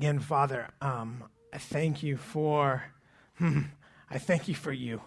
[0.00, 2.84] Again, Father, um, I thank you for,
[3.38, 5.02] I thank you for you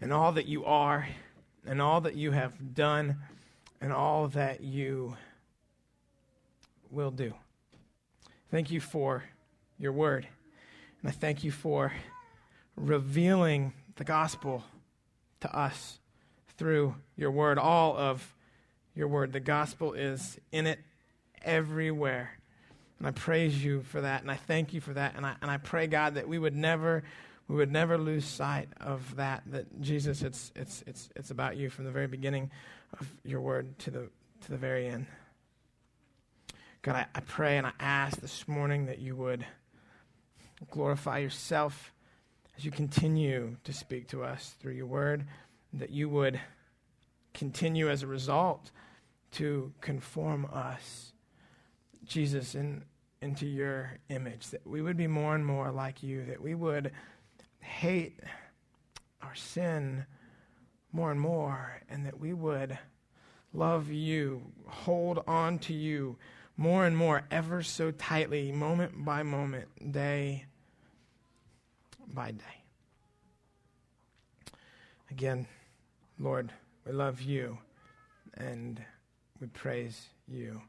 [0.00, 1.06] and all that you are
[1.66, 3.18] and all that you have done
[3.78, 5.18] and all that you
[6.90, 7.34] will do.
[8.50, 9.22] Thank you for
[9.78, 10.26] your word.
[11.02, 11.92] And I thank you for
[12.76, 14.64] revealing the gospel
[15.40, 15.98] to us
[16.56, 17.58] through your word.
[17.58, 18.34] All of
[18.94, 19.34] your word.
[19.34, 20.78] The gospel is in it
[21.42, 22.39] everywhere.
[23.00, 25.50] And I praise you for that, and I thank you for that, and I, and
[25.50, 27.02] I pray, God, that we would never,
[27.48, 29.42] we would never lose sight of that.
[29.46, 32.50] That Jesus, it's it's it's it's about you from the very beginning
[33.00, 34.10] of your word to the
[34.42, 35.06] to the very end.
[36.82, 39.46] God, I, I pray and I ask this morning that you would
[40.70, 41.92] glorify yourself
[42.56, 45.24] as you continue to speak to us through your word,
[45.72, 46.38] that you would
[47.32, 48.70] continue as a result
[49.32, 51.12] to conform us,
[52.04, 52.82] Jesus, in,
[53.22, 56.90] into your image, that we would be more and more like you, that we would
[57.60, 58.18] hate
[59.22, 60.06] our sin
[60.92, 62.78] more and more, and that we would
[63.52, 66.16] love you, hold on to you
[66.56, 70.44] more and more, ever so tightly, moment by moment, day
[72.12, 72.64] by day.
[75.10, 75.46] Again,
[76.18, 76.52] Lord,
[76.86, 77.58] we love you
[78.34, 78.82] and
[79.40, 80.60] we praise you.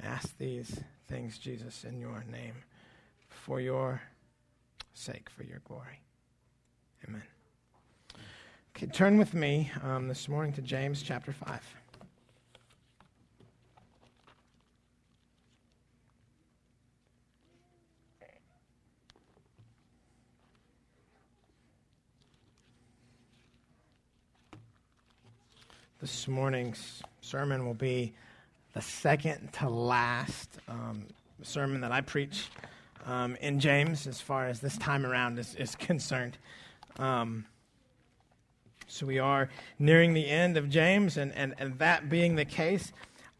[0.00, 2.54] I ask these things, Jesus, in your name,
[3.28, 4.00] for your
[4.94, 6.00] sake, for your glory.
[7.06, 7.22] Amen.
[8.76, 11.60] Okay, turn with me um, this morning to James chapter 5.
[26.00, 28.14] This morning's sermon will be
[28.78, 31.02] the second to last um,
[31.42, 32.46] sermon that I preach
[33.06, 36.38] um, in James as far as this time around is, is concerned.
[36.96, 37.44] Um,
[38.86, 39.48] so we are
[39.80, 42.92] nearing the end of James, and, and, and that being the case,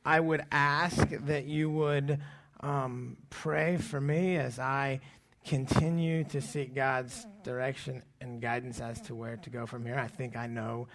[0.05, 2.19] I would ask that you would
[2.59, 4.99] um, pray for me as I
[5.47, 10.01] continue to seek God's direction and guidance as to where to go from here.
[10.01, 10.89] I think I know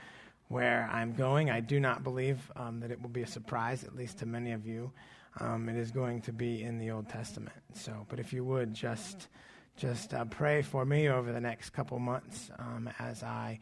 [0.48, 1.50] where I'm going.
[1.50, 4.52] I do not believe um, that it will be a surprise, at least to many
[4.52, 4.92] of you.
[5.40, 7.56] Um, it is going to be in the Old Testament.
[7.74, 9.28] So, but if you would just
[9.76, 13.59] just uh, pray for me over the next couple months um, as I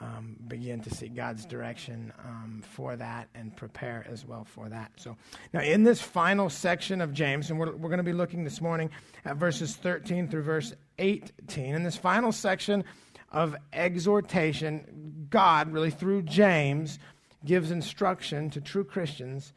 [0.00, 4.92] um, begin to seek God's direction um, for that and prepare as well for that.
[4.96, 5.16] So,
[5.54, 8.60] now in this final section of James, and we're, we're going to be looking this
[8.60, 8.90] morning
[9.24, 11.74] at verses 13 through verse 18.
[11.74, 12.84] In this final section,
[13.30, 16.98] of exhortation, God, really through James,
[17.44, 19.52] gives instruction to true Christians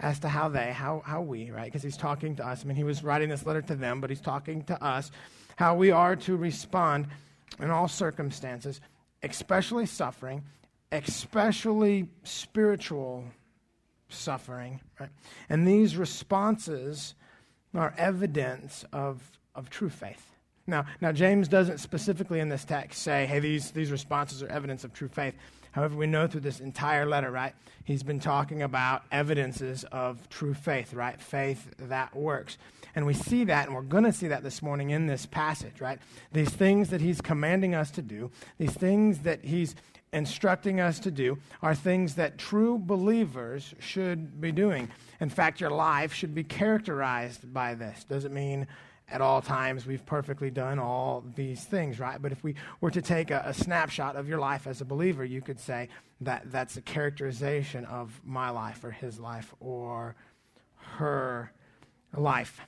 [0.00, 1.64] as to how they, how, how we, right?
[1.64, 2.64] Because he's talking to us.
[2.64, 5.10] I mean, he was writing this letter to them, but he's talking to us,
[5.56, 7.08] how we are to respond
[7.60, 8.80] in all circumstances,
[9.22, 10.44] especially suffering,
[10.92, 13.24] especially spiritual
[14.08, 15.10] suffering, right?
[15.48, 17.14] And these responses
[17.74, 19.20] are evidence of,
[19.54, 20.27] of true faith.
[20.68, 24.84] Now, now James doesn't specifically in this text say, hey, these, these responses are evidence
[24.84, 25.34] of true faith.
[25.72, 30.54] However, we know through this entire letter, right, he's been talking about evidences of true
[30.54, 31.20] faith, right?
[31.20, 32.58] Faith that works.
[32.94, 35.80] And we see that, and we're going to see that this morning in this passage,
[35.80, 35.98] right?
[36.32, 39.74] These things that he's commanding us to do, these things that he's
[40.12, 44.88] instructing us to do, are things that true believers should be doing.
[45.20, 48.04] In fact, your life should be characterized by this.
[48.04, 48.66] Does it mean
[49.10, 52.20] at all times we've perfectly done all these things, right?
[52.20, 55.24] But if we were to take a, a, snapshot of your life as a believer,
[55.24, 55.88] you could say
[56.20, 60.14] that that's a characterization of my life or his life or
[60.76, 61.52] her
[62.16, 62.60] life.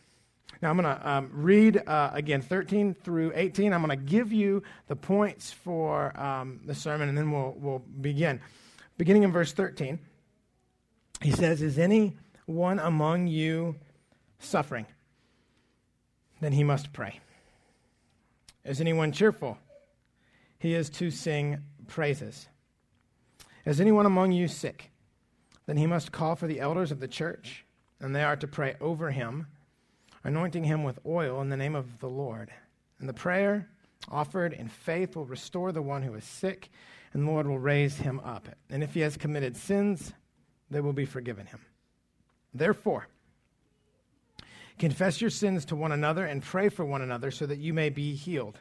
[0.63, 3.73] Now, I'm going to um, read uh, again 13 through 18.
[3.73, 7.83] I'm going to give you the points for um, the sermon, and then we'll, we'll
[8.01, 8.41] begin.
[8.99, 9.99] Beginning in verse 13,
[11.23, 13.77] he says, Is anyone among you
[14.39, 14.87] suffering?
[16.41, 17.21] Then he must pray.
[18.65, 19.59] Is anyone cheerful?
[20.59, 22.49] He is to sing praises.
[23.65, 24.91] Is anyone among you sick?
[25.67, 27.65] Then he must call for the elders of the church,
[28.01, 29.47] and they are to pray over him,
[30.25, 32.51] anointing him with oil in the name of the Lord.
[32.99, 33.69] And the prayer
[34.09, 36.71] offered in faith will restore the one who is sick,
[37.13, 38.49] and the Lord will raise him up.
[38.69, 40.13] And if he has committed sins,
[40.71, 41.61] they will be forgiven him.
[42.53, 43.09] Therefore,
[44.81, 47.91] Confess your sins to one another and pray for one another so that you may
[47.91, 48.59] be healed.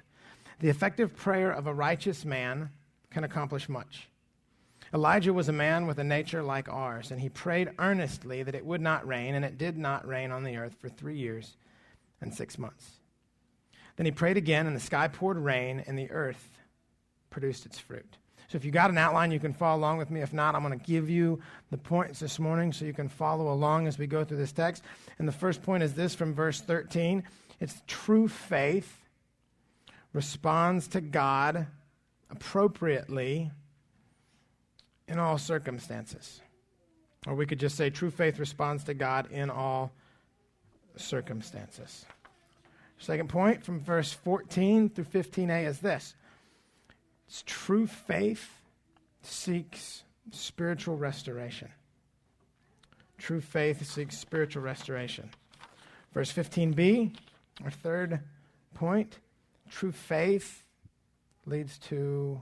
[0.60, 2.72] The effective prayer of a righteous man
[3.10, 4.10] can accomplish much.
[4.94, 8.66] Elijah was a man with a nature like ours, and he prayed earnestly that it
[8.66, 11.56] would not rain, and it did not rain on the earth for three years
[12.20, 13.00] and six months.
[13.96, 16.50] Then he prayed again, and the sky poured rain, and the earth
[17.30, 18.18] produced its fruit.
[18.50, 20.22] So if you got an outline, you can follow along with me.
[20.22, 23.54] If not, I'm going to give you the points this morning so you can follow
[23.54, 24.84] along as we go through this text.
[25.20, 27.24] And the first point is this from verse 13
[27.60, 29.06] it's true faith
[30.14, 31.68] responds to God
[32.32, 33.52] appropriately
[35.08, 36.42] in all circumstances.
[37.28, 39.92] Or we could just say true faith responds to God in all
[40.96, 42.06] circumstances.
[42.98, 46.16] Second point from verse 14 through 15a is this
[47.30, 48.50] it's true faith
[49.22, 51.70] seeks spiritual restoration.
[53.20, 55.30] True faith seeks spiritual restoration.
[56.12, 57.16] Verse 15b,
[57.64, 58.22] our third
[58.74, 59.20] point
[59.70, 60.64] true faith
[61.46, 62.42] leads to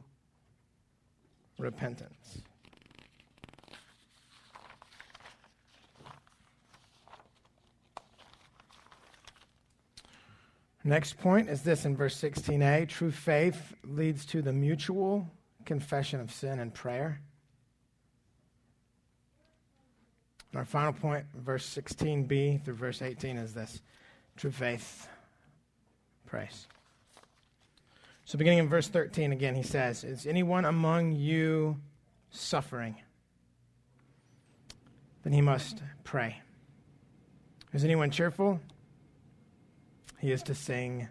[1.60, 2.44] repentance.
[10.88, 15.28] Next point is this in verse 16a true faith leads to the mutual
[15.66, 17.19] confession of sin and prayer.
[20.56, 23.81] Our final point, verse 16b through verse 18, is this
[24.38, 25.10] true faith
[26.25, 26.68] prays.
[28.24, 31.81] So, beginning in verse 13, again, he says, Is anyone among you
[32.31, 32.95] suffering?
[35.24, 36.42] Then he must pray.
[37.74, 38.62] Is anyone cheerful?
[40.28, 41.08] He is to sing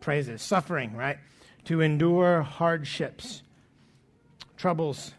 [0.00, 0.42] praises.
[0.42, 1.18] Suffering, right?
[1.66, 3.44] To endure hardships,
[4.56, 5.12] troubles,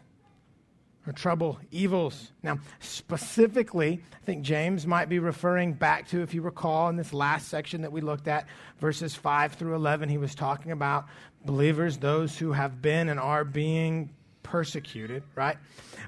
[1.06, 2.30] or trouble, evils.
[2.42, 7.14] Now, specifically, I think James might be referring back to, if you recall, in this
[7.14, 8.46] last section that we looked at,
[8.80, 11.06] verses 5 through 11, he was talking about
[11.46, 14.10] believers, those who have been and are being
[14.42, 15.56] persecuted, right?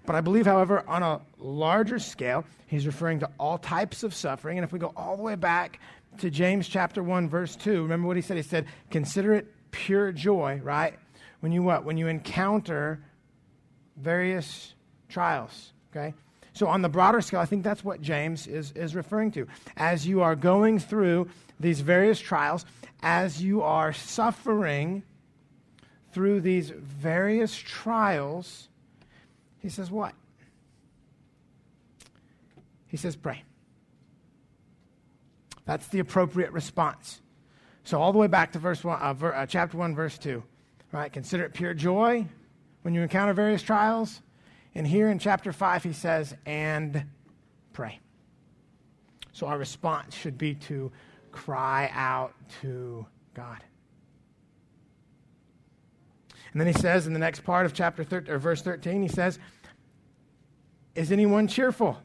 [0.05, 4.59] But I believe, however, on a larger scale, he's referring to all types of suffering.
[4.59, 5.81] And if we go all the way back
[6.20, 8.37] to James chapter 1 verse 2, remember what he said?
[8.37, 10.99] He said, "Consider it pure joy, right?
[11.40, 11.84] When you what?
[11.84, 13.02] When you encounter
[13.96, 14.75] various
[15.08, 16.14] trials, okay?
[16.52, 19.46] So on the broader scale, I think that's what James is is referring to.
[19.76, 21.28] As you are going through
[21.58, 22.64] these various trials,
[23.02, 25.02] as you are suffering
[26.12, 28.69] through these various trials,
[29.58, 30.14] he says what?
[32.88, 33.44] He says pray.
[35.70, 37.20] That's the appropriate response.
[37.84, 40.43] So, all the way back to verse one, uh, ver, uh, chapter 1, verse 2.
[40.90, 41.12] Right?
[41.12, 42.26] Consider it pure joy
[42.82, 44.20] when you encounter various trials.
[44.75, 47.05] And here in chapter 5, he says, and
[47.72, 48.00] pray.
[49.31, 50.90] So, our response should be to
[51.31, 53.62] cry out to God.
[56.50, 59.08] And then he says in the next part of chapter 13, or verse 13, he
[59.08, 59.38] says,
[60.96, 61.96] Is anyone cheerful?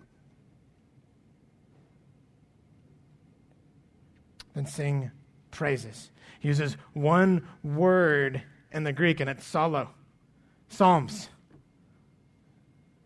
[4.55, 5.11] Then sing
[5.51, 6.09] praises.
[6.39, 8.41] He uses one word
[8.71, 9.89] in the Greek, and it's psallo.
[10.69, 11.29] Psalms.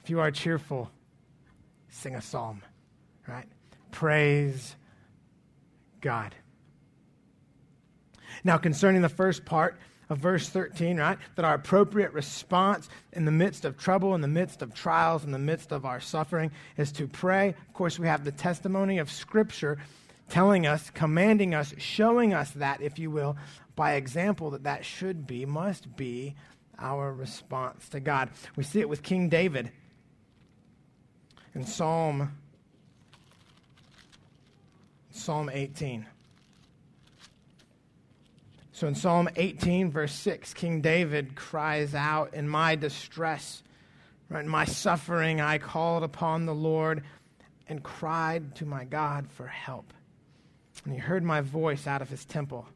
[0.04, 0.90] If you are cheerful,
[1.90, 2.62] sing a psalm,
[3.28, 3.48] right?
[3.92, 4.76] Praise
[6.02, 6.36] God.
[8.44, 9.78] Now, concerning the first part
[10.10, 14.28] of verse 13, right, that our appropriate response in the midst of trouble, in the
[14.28, 17.50] midst of trials, in the midst of our suffering is to pray.
[17.50, 19.78] Of course, we have the testimony of Scripture
[20.30, 23.38] telling us, commanding us, showing us that, if you will,
[23.76, 26.36] by example, that that should be, must be
[26.78, 28.30] our response to God.
[28.56, 29.72] We see it with King David
[31.54, 32.38] in Psalm
[35.12, 36.06] Psalm 18.
[38.72, 43.62] So in Psalm 18, verse 6, King David cries out, In my distress,
[44.30, 47.04] in my suffering, I called upon the Lord
[47.68, 49.94] and cried to my God for help.
[50.86, 52.68] And he heard my voice out of his temple.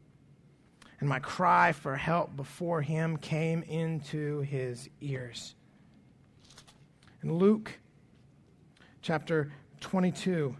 [1.00, 5.55] And my cry for help before him came into his ears.
[7.22, 7.72] In Luke
[9.01, 10.55] chapter 22,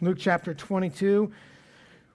[0.00, 1.30] Luke chapter 22,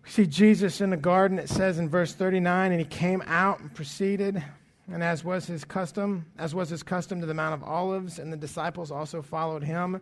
[0.04, 1.38] we see Jesus in the garden.
[1.38, 4.44] It says in verse 39, and he came out and proceeded
[4.92, 8.32] and as was his custom, as was his custom to the Mount of Olives, and
[8.32, 10.00] the disciples also followed him.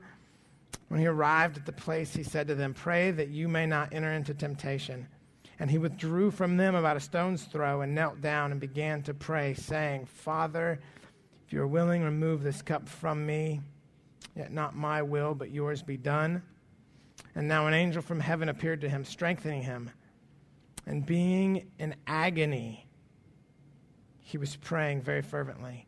[0.90, 3.94] When he arrived at the place, he said to them, Pray that you may not
[3.94, 5.08] enter into temptation.
[5.60, 9.13] And he withdrew from them about a stone's throw and knelt down and began to
[9.13, 10.80] pray, saying, Father,
[11.46, 13.62] if you are willing, remove this cup from me.
[14.36, 16.42] Yet not my will, but yours be done.
[17.36, 19.90] And now an angel from heaven appeared to him, strengthening him.
[20.86, 22.83] And being in agony,
[24.34, 25.86] he was praying very fervently.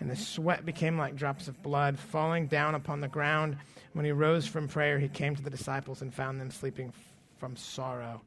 [0.00, 3.58] And the sweat became like drops of blood falling down upon the ground.
[3.92, 6.92] When he rose from prayer, he came to the disciples and found them sleeping
[7.38, 8.22] from sorrow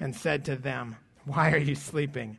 [0.00, 2.36] and said to them, Why are you sleeping?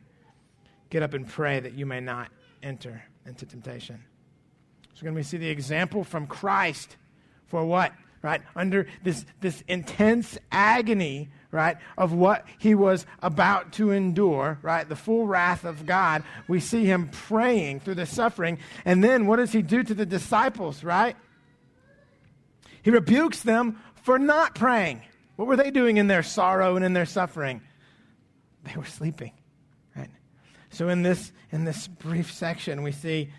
[0.90, 2.28] Get up and pray that you may not
[2.62, 4.04] enter into temptation.
[4.92, 6.98] So, again, to see the example from Christ
[7.46, 7.94] for what?
[8.20, 8.42] Right?
[8.54, 14.88] Under this, this intense agony, right, of what he was about to endure, right?
[14.88, 16.22] The full wrath of God.
[16.46, 18.58] We see him praying through the suffering.
[18.84, 21.16] And then what does he do to the disciples, right?
[22.82, 25.02] He rebukes them for not praying.
[25.36, 27.62] What were they doing in their sorrow and in their suffering?
[28.64, 29.32] They were sleeping.
[29.96, 30.10] Right?
[30.70, 33.30] So in this in this brief section we see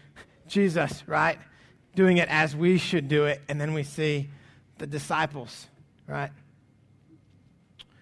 [0.48, 1.38] Jesus, right,
[1.96, 4.30] doing it as we should do it, and then we see
[4.80, 5.68] the disciples,
[6.08, 6.32] right?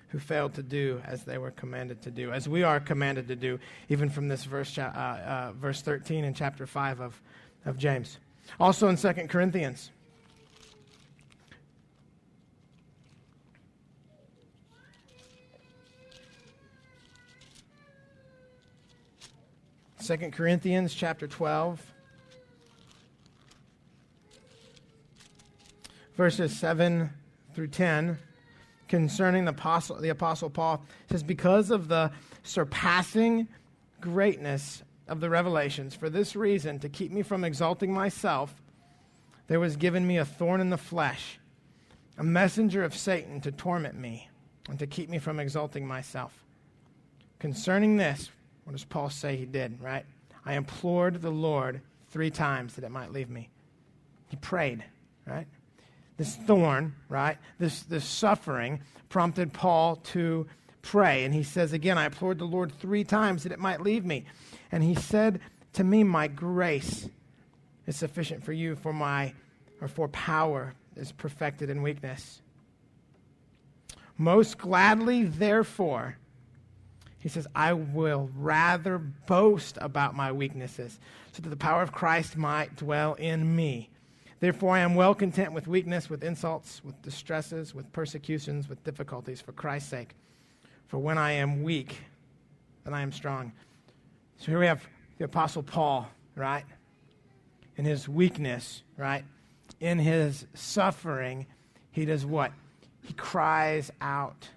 [0.09, 3.35] Who failed to do as they were commanded to do, as we are commanded to
[3.35, 3.59] do,
[3.89, 7.21] even from this verse, uh, uh, verse 13 in chapter 5 of,
[7.65, 8.17] of James.
[8.59, 9.91] Also in 2 Corinthians
[20.07, 21.85] 2 Corinthians chapter 12,
[26.15, 27.09] verses 7
[27.53, 28.17] through 10,
[28.87, 32.11] concerning the apostle, the apostle Paul, says, Because of the
[32.43, 33.47] surpassing
[33.99, 38.61] greatness of the revelations, for this reason, to keep me from exalting myself,
[39.47, 41.39] there was given me a thorn in the flesh,
[42.17, 44.29] a messenger of Satan to torment me
[44.69, 46.43] and to keep me from exalting myself.
[47.39, 48.29] Concerning this,
[48.63, 50.05] what does Paul say he did, right?
[50.45, 53.49] I implored the Lord three times that it might leave me.
[54.29, 54.83] He prayed,
[55.25, 55.47] right?
[56.17, 57.37] This thorn, right?
[57.59, 60.47] This, this suffering prompted Paul to
[60.81, 61.23] pray.
[61.23, 64.25] And he says again, I implored the Lord three times that it might leave me.
[64.71, 65.39] And he said
[65.73, 67.09] to me, My grace
[67.85, 69.33] is sufficient for you, for my
[69.79, 72.41] or for power is perfected in weakness.
[74.17, 76.17] Most gladly, therefore,
[77.19, 80.99] he says, I will rather boast about my weaknesses,
[81.31, 83.89] so that the power of Christ might dwell in me.
[84.39, 89.41] Therefore, I am well content with weakness, with insults, with distresses, with persecutions, with difficulties,
[89.41, 90.15] for Christ's sake.
[90.87, 91.97] For when I am weak,
[92.83, 93.51] then I am strong.
[94.37, 96.65] So here we have the Apostle Paul, right?
[97.75, 99.25] In his weakness, right?
[99.79, 101.47] In his suffering,
[101.91, 102.51] he does what?
[103.01, 104.49] He cries out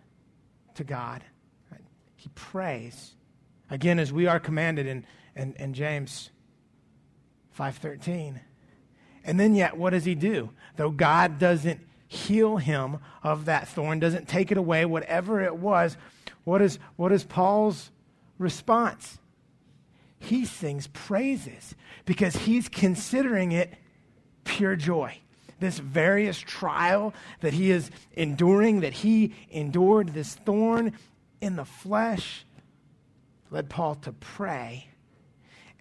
[0.74, 1.24] to God
[2.20, 3.14] he prays.
[3.70, 6.30] Again, as we are commanded in, in, in James
[7.58, 8.40] 5.13.
[9.24, 10.50] And then yet, what does he do?
[10.76, 15.96] Though God doesn't heal him of that thorn, doesn't take it away, whatever it was,
[16.44, 17.90] what is, what is Paul's
[18.38, 19.18] response?
[20.18, 21.74] He sings praises
[22.04, 23.72] because he's considering it
[24.44, 25.18] pure joy.
[25.60, 30.94] This various trial that he is enduring, that he endured, this thorn
[31.40, 32.44] in the flesh
[33.50, 34.88] led Paul to pray,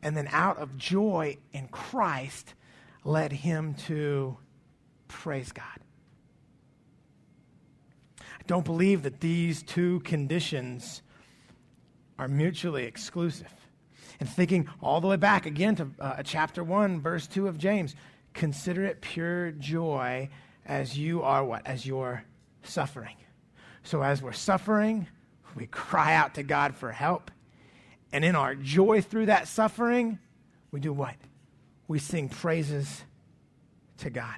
[0.01, 2.53] and then out of joy in Christ
[3.03, 4.37] led him to
[5.07, 5.65] praise God.
[8.19, 11.01] I don't believe that these two conditions
[12.17, 13.53] are mutually exclusive.
[14.19, 17.95] And thinking all the way back again to uh, chapter 1, verse 2 of James,
[18.33, 20.29] consider it pure joy
[20.65, 21.65] as you are what?
[21.65, 22.23] As you're
[22.63, 23.15] suffering.
[23.83, 25.07] So as we're suffering,
[25.55, 27.31] we cry out to God for help.
[28.11, 30.19] And in our joy through that suffering,
[30.71, 31.15] we do what?
[31.89, 33.03] We sing praises
[33.97, 34.37] to God.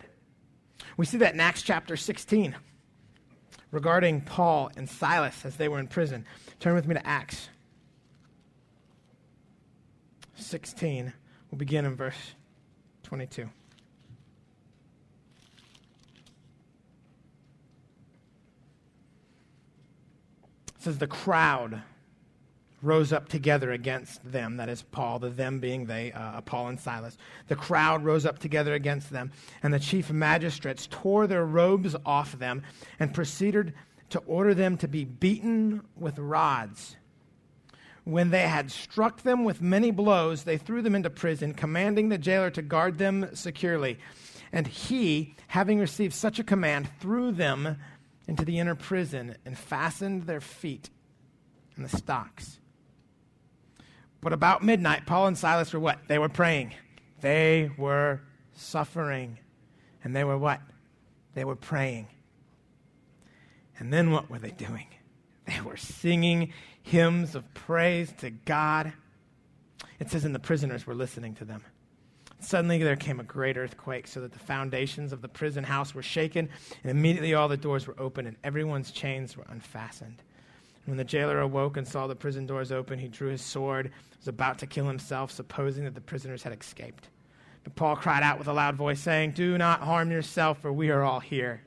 [0.96, 2.55] We see that in Acts chapter 16
[3.72, 6.25] regarding Paul and Silas as they were in prison.
[6.62, 7.50] Turn with me to Acts
[10.36, 11.12] 16.
[11.51, 12.15] We'll begin in verse
[13.03, 13.41] 22.
[13.41, 13.50] It
[20.79, 21.81] says the crowd
[22.81, 24.57] rose up together against them.
[24.57, 27.17] That is Paul, the them being they, uh, Paul and Silas.
[27.47, 32.38] The crowd rose up together against them, and the chief magistrates tore their robes off
[32.39, 32.63] them
[33.00, 33.73] and proceeded
[34.09, 36.97] to order them to be beaten with rods.
[38.03, 42.17] When they had struck them with many blows, they threw them into prison, commanding the
[42.17, 44.00] jailer to guard them securely.
[44.51, 47.77] And he, having received such a command, threw them
[48.27, 50.89] into the inner prison and fastened their feet
[51.77, 52.59] in the stocks.
[54.22, 56.00] But about midnight, Paul and Silas were what?
[56.08, 56.74] They were praying.
[57.22, 58.22] They were
[58.54, 59.40] suffering.
[60.04, 60.62] And they were what?
[61.34, 62.08] They were praying.
[63.80, 64.88] And then what were they doing?
[65.46, 68.94] They were singing hymns of praise to God.
[70.00, 71.63] It says, and the prisoners were listening to them.
[72.40, 76.01] Suddenly there came a great earthquake, so that the foundations of the prison house were
[76.01, 76.50] shaken,
[76.84, 80.24] and immediately all the doors were open, and everyone's chains were unfastened.
[80.85, 84.27] When the jailer awoke and saw the prison doors open, he drew his sword, was
[84.27, 87.07] about to kill himself, supposing that the prisoners had escaped.
[87.63, 90.89] But Paul cried out with a loud voice, saying, Do not harm yourself, for we
[90.89, 91.61] are all here.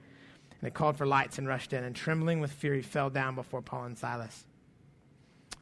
[0.50, 3.34] And they called for lights and rushed in, and trembling with fear, he fell down
[3.34, 4.44] before Paul and Silas.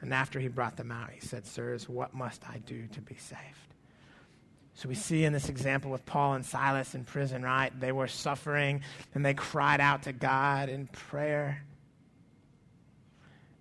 [0.00, 3.14] And after he brought them out, he said, Sirs, what must I do to be
[3.14, 3.72] saved?
[4.74, 7.78] So we see in this example with Paul and Silas in prison, right?
[7.78, 8.82] They were suffering
[9.14, 11.62] and they cried out to God in prayer.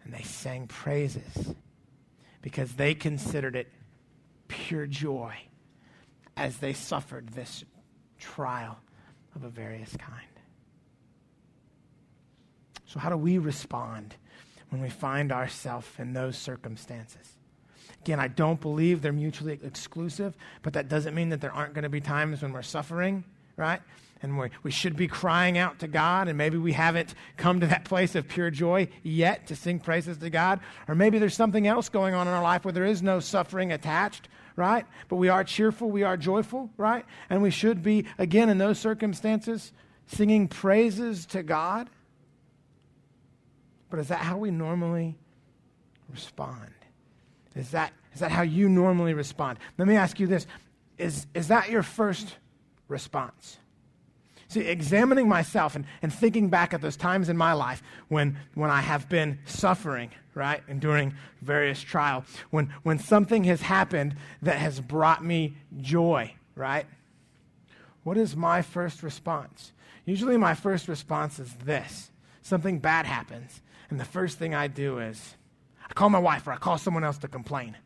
[0.04, 1.56] And they sang praises
[2.42, 3.72] because they considered it
[4.48, 5.36] pure joy
[6.36, 7.64] as they suffered this
[8.20, 8.80] trial
[9.36, 10.28] of a various kind.
[12.86, 14.16] So, how do we respond
[14.70, 17.38] when we find ourselves in those circumstances?
[18.02, 21.84] Again, I don't believe they're mutually exclusive, but that doesn't mean that there aren't going
[21.84, 23.24] to be times when we're suffering,
[23.56, 23.82] right?
[24.24, 27.68] And we we should be crying out to God, and maybe we haven't come to
[27.68, 30.60] that place of pure joy yet to sing praises to God.
[30.88, 33.72] Or maybe there's something else going on in our life where there is no suffering
[33.72, 34.86] attached, right?
[35.10, 37.04] But we are cheerful, we are joyful, right?
[37.30, 39.74] And we should be, again, in those circumstances,
[40.06, 41.90] singing praises to God.
[43.90, 45.18] But is that how we normally
[46.10, 46.70] respond?
[47.56, 49.60] Is that, is that how you normally respond?
[49.78, 50.46] Let me ask you this
[50.98, 52.36] is, is that your first
[52.88, 53.58] response?
[54.52, 58.70] See, examining myself and, and thinking back at those times in my life when, when
[58.70, 64.82] I have been suffering, right, enduring various trials, when, when something has happened that has
[64.82, 66.86] brought me joy, right?
[68.04, 69.72] What is my first response?
[70.04, 75.00] Usually, my first response is this something bad happens, and the first thing I do
[75.00, 75.38] is
[75.90, 77.78] I call my wife or I call someone else to complain.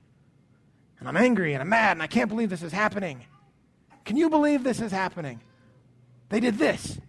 [1.00, 3.24] And I'm angry and I'm mad and I can't believe this is happening.
[4.04, 5.42] Can you believe this is happening?
[6.30, 7.00] They did this.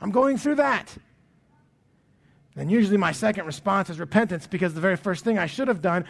[0.00, 0.94] I'm going through that.
[2.56, 5.82] And usually my second response is repentance because the very first thing I should have
[5.82, 6.04] done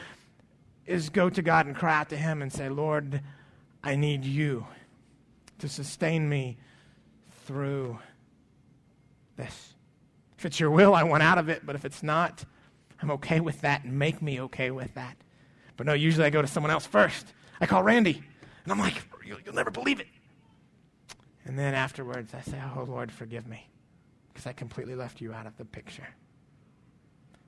[0.87, 3.23] is go to God and cry out to Him and say, Lord,
[3.83, 4.67] I need you
[5.59, 6.59] to sustain me
[7.47, 7.99] through
[9.37, 9.75] this.
[10.39, 12.45] If it's your will, I want out of it, but if it's not,
[13.01, 15.17] I'm okay with that and make me okay with that.
[15.77, 17.27] But no, usually I go to someone else first.
[17.61, 18.23] I call Randy,
[18.65, 20.07] and I'm like, you'll, never believe it.
[21.45, 23.69] And then afterwards, I say, Oh, Lord, forgive me,
[24.33, 26.09] because I completely left you out of the picture.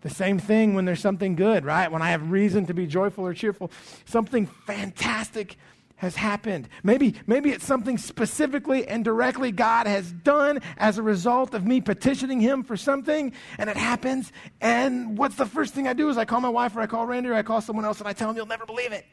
[0.02, 1.90] The same thing when there's something good, right?
[1.90, 3.70] When I have reason to be joyful or cheerful,
[4.04, 5.56] something fantastic
[5.96, 6.68] has happened.
[6.82, 11.80] Maybe, maybe it's something specifically and directly God has done as a result of me
[11.80, 14.30] petitioning Him for something, and it happens.
[14.60, 17.06] And what's the first thing I do is I call my wife or I call
[17.06, 19.06] Randy or I call someone else and I tell them, You'll never believe it.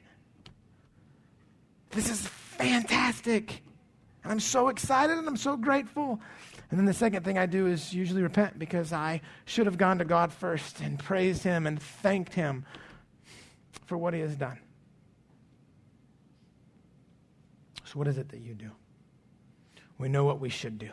[1.91, 3.63] This is fantastic.
[4.23, 6.19] And I'm so excited and I'm so grateful.
[6.69, 9.99] And then the second thing I do is usually repent because I should have gone
[9.99, 12.65] to God first and praised Him and thanked Him
[13.85, 14.59] for what He has done.
[17.85, 18.71] So, what is it that you do?
[19.97, 20.89] We know what we should do.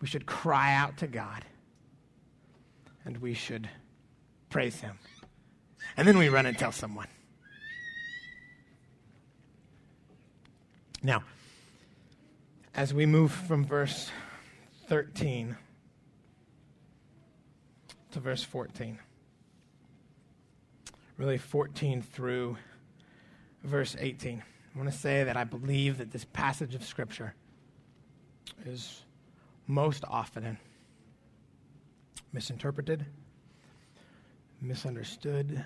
[0.00, 1.44] We should cry out to God
[3.04, 3.68] and we should
[4.50, 4.98] praise Him.
[5.96, 7.08] And then we run and tell someone.
[11.02, 11.22] Now,
[12.78, 14.08] as we move from verse
[14.86, 15.56] 13
[18.12, 19.00] to verse 14.
[21.16, 22.56] Really, 14 through
[23.64, 24.44] verse 18.
[24.72, 27.34] I want to say that I believe that this passage of Scripture
[28.64, 29.02] is
[29.66, 30.56] most often
[32.32, 33.04] misinterpreted,
[34.62, 35.64] misunderstood,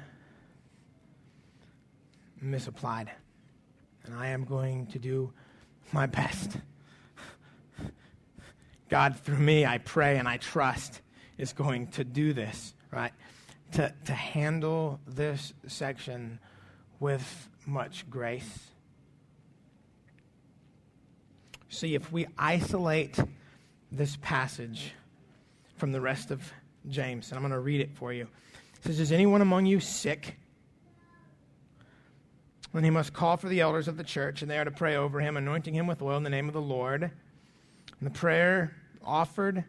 [2.41, 3.11] misapplied.
[4.07, 5.31] And I am going to do
[5.93, 6.57] my best
[8.93, 11.01] God, through me, I pray and I trust,
[11.39, 13.13] is going to do this, right?
[13.73, 16.39] To, to handle this section
[17.01, 18.69] with much grace.
[21.71, 23.19] See, if we isolate
[23.91, 24.93] this passage
[25.79, 26.53] from the rest of
[26.87, 28.25] James, and I'm going to read it for you.
[28.77, 30.37] It says, Is anyone among you sick?
[32.75, 34.97] Then he must call for the elders of the church, and they are to pray
[34.97, 37.05] over him, anointing him with oil in the name of the Lord.
[37.05, 37.11] And
[38.03, 39.65] the prayer offered,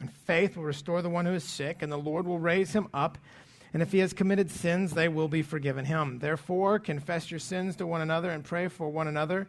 [0.00, 2.88] and faith will restore the one who is sick, and the Lord will raise him
[2.92, 3.18] up.
[3.72, 6.20] And if he has committed sins, they will be forgiven him.
[6.20, 9.48] Therefore, confess your sins to one another and pray for one another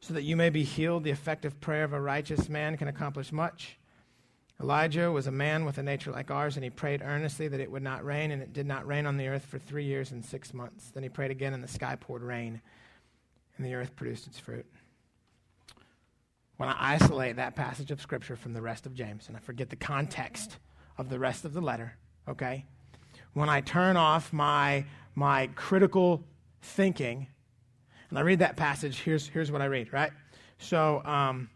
[0.00, 1.04] so that you may be healed.
[1.04, 3.78] The effective prayer of a righteous man can accomplish much.
[4.62, 7.70] Elijah was a man with a nature like ours, and he prayed earnestly that it
[7.70, 10.24] would not rain, and it did not rain on the earth for three years and
[10.24, 10.90] six months.
[10.90, 12.62] Then he prayed again, and the sky poured rain,
[13.56, 14.64] and the earth produced its fruit.
[16.56, 19.68] When I isolate that passage of Scripture from the rest of James, and I forget
[19.68, 20.56] the context
[20.96, 21.96] of the rest of the letter,
[22.28, 22.64] okay?
[23.34, 26.24] When I turn off my, my critical
[26.62, 27.26] thinking,
[28.08, 30.12] and I read that passage, here's, here's what I read, right?
[30.58, 31.50] So, um,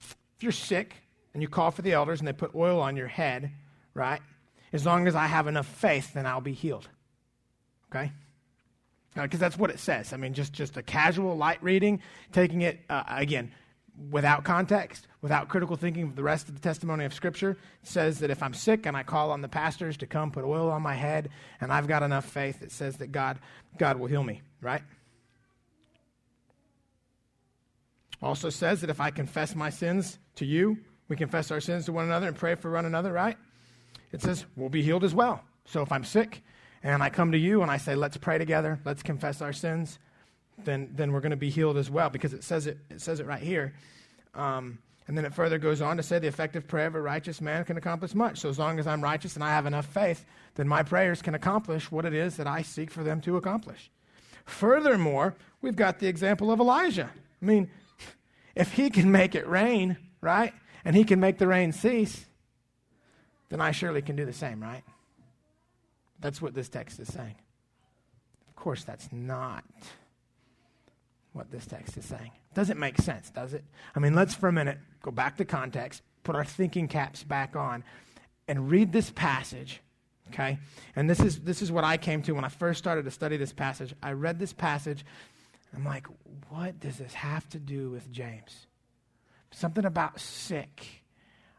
[0.00, 0.94] if you're sick
[1.32, 3.50] and you call for the elders and they put oil on your head,
[3.94, 4.20] right?
[4.72, 6.88] As long as I have enough faith, then I'll be healed.
[7.90, 8.12] Okay?
[9.14, 10.12] Because that's what it says.
[10.12, 12.00] I mean, just, just a casual, light reading,
[12.32, 13.52] taking it, uh, again,
[14.10, 18.30] without context, without critical thinking of the rest of the testimony of Scripture, says that
[18.30, 20.94] if I'm sick and I call on the pastors to come put oil on my
[20.94, 23.38] head and I've got enough faith, it says that God,
[23.78, 24.82] God will heal me, right?
[28.20, 31.92] Also says that if I confess my sins to you, we confess our sins to
[31.92, 33.36] one another and pray for one another, right?
[34.12, 35.44] It says we'll be healed as well.
[35.66, 36.42] So if I'm sick
[36.84, 39.98] and I come to you and I say, let's pray together, let's confess our sins,
[40.62, 43.20] then, then we're going to be healed as well because it says it, it, says
[43.20, 43.74] it right here.
[44.34, 47.40] Um, and then it further goes on to say the effective prayer of a righteous
[47.40, 48.38] man can accomplish much.
[48.38, 50.24] So as long as I'm righteous and I have enough faith,
[50.56, 53.90] then my prayers can accomplish what it is that I seek for them to accomplish.
[54.44, 57.10] Furthermore, we've got the example of Elijah.
[57.40, 57.70] I mean,
[58.54, 60.52] if he can make it rain, right,
[60.84, 62.26] and he can make the rain cease,
[63.48, 64.84] then I surely can do the same, right?
[66.24, 67.34] That's what this text is saying.
[68.48, 69.64] Of course, that's not
[71.34, 72.30] what this text is saying.
[72.54, 73.62] Doesn't make sense, does it?
[73.94, 77.56] I mean, let's for a minute go back to context, put our thinking caps back
[77.56, 77.84] on,
[78.48, 79.82] and read this passage.
[80.28, 80.58] Okay?
[80.96, 83.36] And this is this is what I came to when I first started to study
[83.36, 83.94] this passage.
[84.02, 85.04] I read this passage
[85.76, 86.06] I'm like,
[86.48, 88.66] what does this have to do with James?
[89.50, 91.04] Something about sick.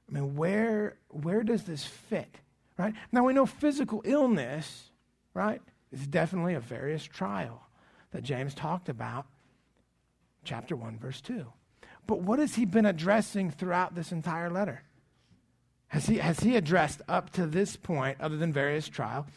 [0.09, 2.39] I mean, where, where does this fit?
[2.77, 2.93] Right?
[3.11, 4.89] Now we know physical illness,
[5.33, 5.61] right,
[5.91, 7.63] is definitely a various trial
[8.11, 9.25] that James talked about,
[10.43, 11.45] chapter 1, verse 2.
[12.07, 14.83] But what has he been addressing throughout this entire letter?
[15.87, 19.27] Has he, has he addressed up to this point, other than various trial,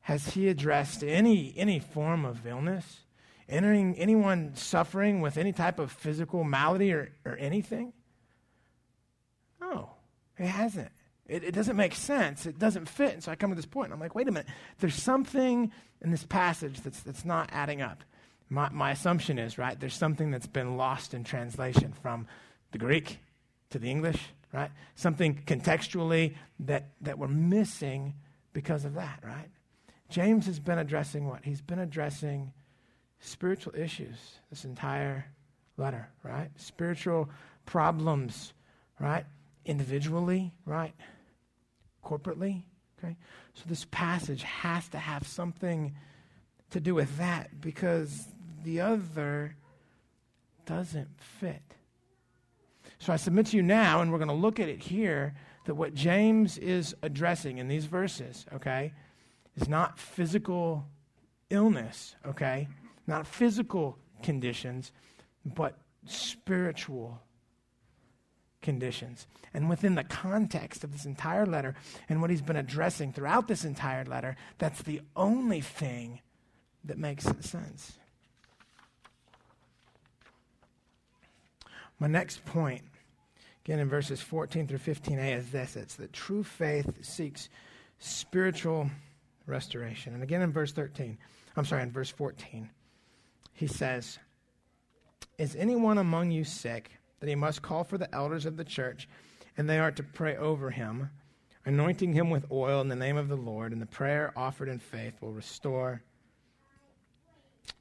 [0.00, 3.02] has he addressed any, any form of illness?
[3.52, 7.92] entering anyone suffering with any type of physical malady or, or anything?
[9.60, 9.90] No,
[10.38, 10.90] it hasn't.
[11.32, 12.44] It, it, doesn't make sense.
[12.44, 13.14] It doesn't fit.
[13.14, 14.48] And so I come to this point, and I'm like, wait a minute.
[14.80, 18.04] There's something in this passage that's, that's not adding up.
[18.50, 22.26] My, my assumption is, right, there's something that's been lost in translation from
[22.72, 23.18] the Greek
[23.70, 24.20] to the English,
[24.52, 24.70] right?
[24.94, 28.12] Something contextually that, that we're missing
[28.52, 29.48] because of that, right?
[30.10, 31.46] James has been addressing what?
[31.46, 32.52] He's been addressing
[33.20, 34.18] spiritual issues
[34.50, 35.24] this entire
[35.78, 36.50] letter, right?
[36.56, 37.30] Spiritual
[37.64, 38.52] problems,
[39.00, 39.24] right?
[39.64, 40.92] Individually, right?
[42.04, 42.62] Corporately,
[42.98, 43.16] okay?
[43.54, 45.94] So this passage has to have something
[46.70, 48.26] to do with that because
[48.64, 49.56] the other
[50.66, 51.62] doesn't fit.
[52.98, 55.34] So I submit to you now, and we're going to look at it here,
[55.64, 58.92] that what James is addressing in these verses, okay,
[59.56, 60.86] is not physical
[61.50, 62.68] illness, okay?
[63.06, 64.92] not physical conditions,
[65.44, 67.20] but spiritual
[68.62, 69.26] conditions.
[69.52, 71.74] And within the context of this entire letter
[72.08, 76.20] and what he's been addressing throughout this entire letter, that's the only thing
[76.84, 77.98] that makes sense.
[81.98, 82.82] My next point,
[83.64, 87.48] again in verses 14 through 15a, is this it's that true faith seeks
[87.98, 88.90] spiritual
[89.46, 90.14] restoration.
[90.14, 91.18] And again in verse 13,
[91.56, 92.70] I'm sorry, in verse 14
[93.52, 94.18] he says,
[95.38, 96.90] Is anyone among you sick
[97.22, 99.08] that he must call for the elders of the church,
[99.56, 101.08] and they are to pray over him,
[101.64, 104.80] anointing him with oil in the name of the Lord, and the prayer offered in
[104.80, 106.02] faith will restore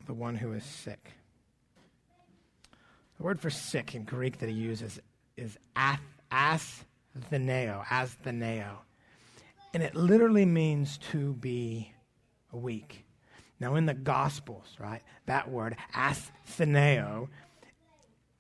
[0.06, 1.14] the one who is sick?
[3.18, 5.00] The word for sick in Greek that he uses
[5.36, 6.14] is astheneo,
[7.84, 8.78] astheneo.
[9.74, 11.92] And it literally means to be
[12.52, 13.06] weak.
[13.60, 17.30] Now, in the Gospels, right, that word, astheneo,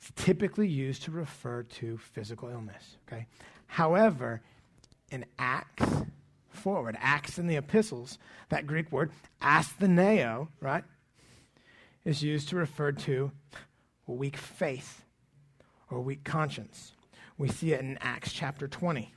[0.01, 3.27] is typically used to refer to physical illness, okay?
[3.67, 4.41] However,
[5.11, 5.85] in Acts,
[6.49, 8.17] forward, Acts in the epistles,
[8.49, 9.11] that Greek word,
[9.41, 10.83] astheneo, right,
[12.03, 13.31] is used to refer to
[14.07, 15.03] weak faith
[15.89, 16.93] or weak conscience.
[17.37, 19.13] We see it in Acts chapter 20.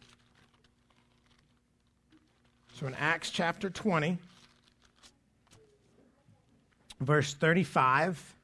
[2.75, 4.19] So in Acts chapter 20,
[7.01, 8.35] verse 35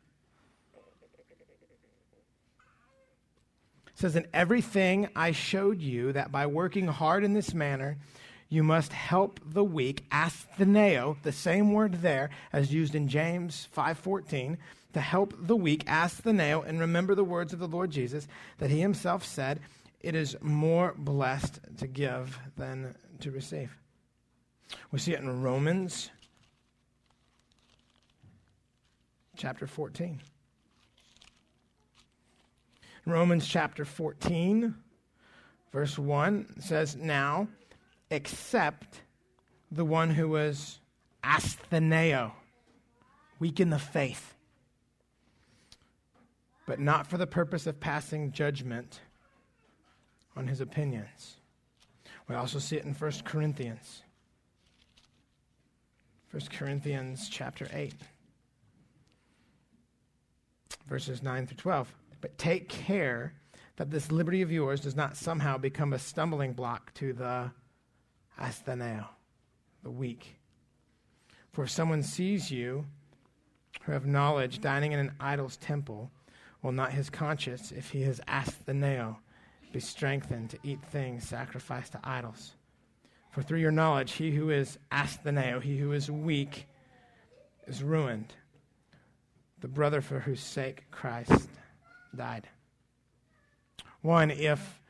[4.01, 7.99] says, In everything I showed you that by working hard in this manner,
[8.49, 14.57] you must help the weak, astheneo, the same word there as used in James 5:14,
[14.95, 18.27] to help the weak, astheneo, and remember the words of the Lord Jesus
[18.59, 19.61] that he himself said,
[20.01, 23.77] it is more blessed to give than to receive.
[24.91, 26.11] We see it in Romans
[29.37, 30.21] chapter 14.
[33.07, 34.75] Romans chapter 14,
[35.73, 37.49] verse 1 says, Now,
[38.11, 39.03] except
[39.71, 40.81] the one who was
[41.25, 42.33] astheneo,
[43.39, 44.35] weak in the faith,
[46.67, 49.01] but not for the purpose of passing judgment
[50.37, 51.37] on his opinions.
[52.29, 54.03] We also see it in 1 Corinthians.
[56.31, 57.95] 1 Corinthians chapter 8,
[60.87, 61.93] verses 9 through 12.
[62.21, 63.35] But take care
[63.77, 67.51] that this liberty of yours does not somehow become a stumbling block to the
[68.39, 69.07] astheneo,
[69.83, 70.37] the weak.
[71.53, 72.87] For if someone sees you
[73.83, 76.11] who have knowledge dining in an idol's temple,
[76.63, 79.17] will not his conscience, if he has astheneo,
[79.73, 82.53] be strengthened to eat things sacrificed to idols?
[83.31, 86.67] For through your knowledge, he who is astheneo, he who is weak,
[87.67, 88.35] is ruined.
[89.61, 91.49] The brother for whose sake Christ
[92.15, 92.49] died.
[94.03, 94.81] One, if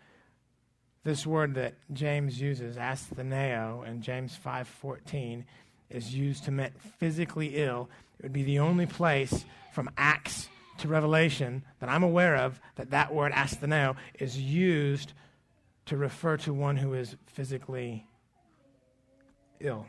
[1.04, 5.44] this word that James uses, astheneo, in James 5.14,
[5.88, 10.88] is used to mean physically ill, it would be the only place from Acts to
[10.88, 15.12] Revelation that I'm aware of that that word astheneo is used
[15.86, 18.06] to refer to one who is physically
[19.58, 19.86] ill.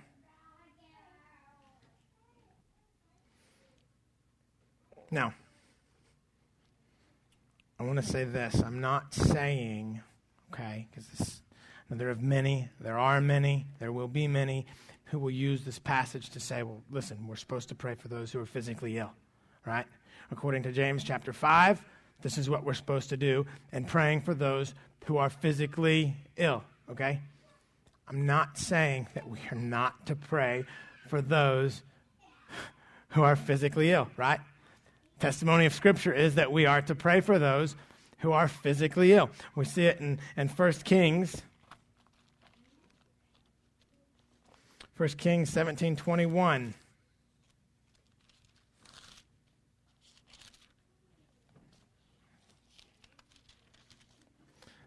[5.12, 5.34] Now,
[7.82, 8.62] I want to say this.
[8.64, 10.04] I'm not saying,
[10.54, 11.42] okay, because
[11.90, 14.68] there are many, there are many, there will be many
[15.06, 18.32] who will use this passage to say, well, listen, we're supposed to pray for those
[18.32, 19.10] who are physically ill,
[19.66, 19.88] right?
[20.30, 21.82] According to James chapter 5,
[22.22, 26.64] this is what we're supposed to do, and praying for those who are physically ill,
[26.88, 27.20] okay?
[28.08, 30.66] I'm not saying that we are not to pray
[31.08, 31.82] for those
[33.10, 34.40] who are physically ill, right?
[35.22, 37.76] Testimony of Scripture is that we are to pray for those
[38.20, 39.30] who are physically ill.
[39.56, 41.44] We see it in, in 1 Kings.
[44.98, 46.74] 1 Kings 17 21.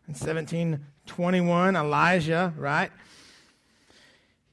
[0.06, 2.90] In 1721, Elijah, right?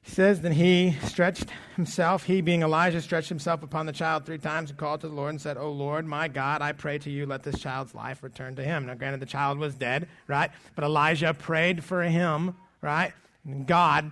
[0.02, 4.38] He says, Then he stretched himself, he being Elijah, stretched himself upon the child three
[4.38, 7.10] times and called to the Lord and said, O Lord, my God, I pray to
[7.10, 8.86] you, let this child's life return to him.
[8.86, 10.50] Now, granted, the child was dead, right?
[10.74, 13.12] But Elijah prayed for him, right?
[13.44, 14.10] And God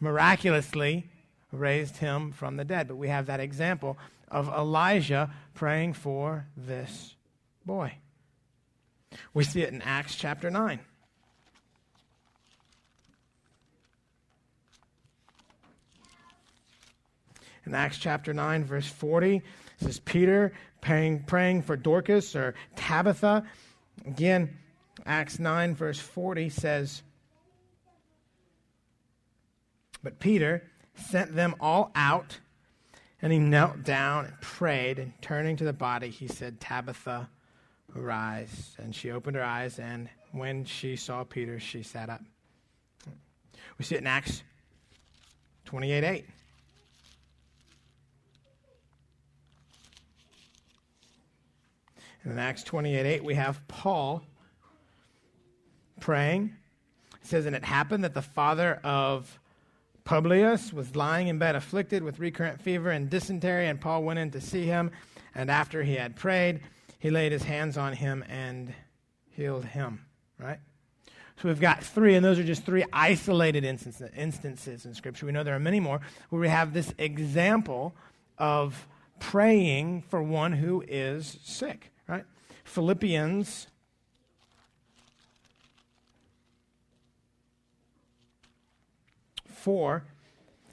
[0.00, 1.08] miraculously
[1.52, 2.88] raised him from the dead.
[2.88, 3.96] But we have that example
[4.28, 7.14] of Elijah praying for this
[7.64, 7.94] boy.
[9.34, 10.80] We see it in Acts chapter 9.
[17.66, 19.42] In Acts chapter 9, verse 40.
[19.78, 23.44] This is Peter praying, praying for Dorcas or Tabitha.
[24.06, 24.56] Again,
[25.06, 27.02] Acts 9, verse 40 says,
[30.02, 30.62] But Peter
[30.94, 32.38] sent them all out,
[33.20, 37.28] and he knelt down and prayed, and turning to the body, he said, Tabitha,
[37.96, 38.76] arise.
[38.78, 42.22] And she opened her eyes, and when she saw Peter, she sat up.
[43.78, 44.42] We see it in Acts
[45.64, 46.26] 28 8.
[52.22, 54.22] And in Acts 28 8, we have Paul
[56.00, 56.54] praying.
[57.20, 59.38] It says, And it happened that the father of
[60.04, 64.30] Publius was lying in bed, afflicted with recurrent fever and dysentery, and Paul went in
[64.32, 64.90] to see him.
[65.34, 66.60] And after he had prayed,
[66.98, 68.74] he laid his hands on him and
[69.30, 70.04] healed him.
[70.38, 70.58] Right?
[71.40, 75.24] So we've got three, and those are just three isolated instances, instances in Scripture.
[75.24, 77.94] We know there are many more where we have this example
[78.36, 78.86] of
[79.20, 81.89] praying for one who is sick.
[82.70, 83.66] Philippians
[89.46, 90.04] four,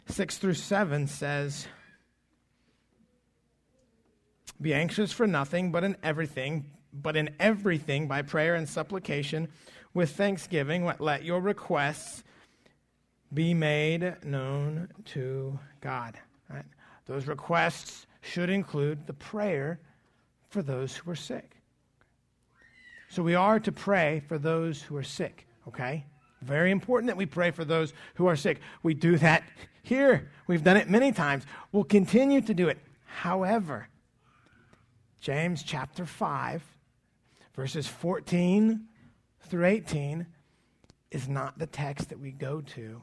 [0.05, 1.67] six through seven says,
[4.61, 9.47] Be anxious for nothing, but in everything, but in everything by prayer and supplication
[9.95, 12.23] with thanksgiving, let your requests
[13.33, 16.15] be made known to God.
[16.47, 16.65] Right?
[17.07, 19.79] Those requests should include the prayer
[20.49, 21.56] for those who are sick.
[23.09, 26.05] So we are to pray for those who are sick, okay?
[26.41, 28.59] Very important that we pray for those who are sick.
[28.83, 29.43] We do that
[29.83, 30.29] here.
[30.45, 31.45] We've done it many times.
[31.71, 32.77] We'll continue to do it.
[33.05, 33.87] However,
[35.21, 36.63] James chapter 5,
[37.55, 38.85] verses 14
[39.41, 40.27] through 18
[41.09, 43.01] is not the text that we go to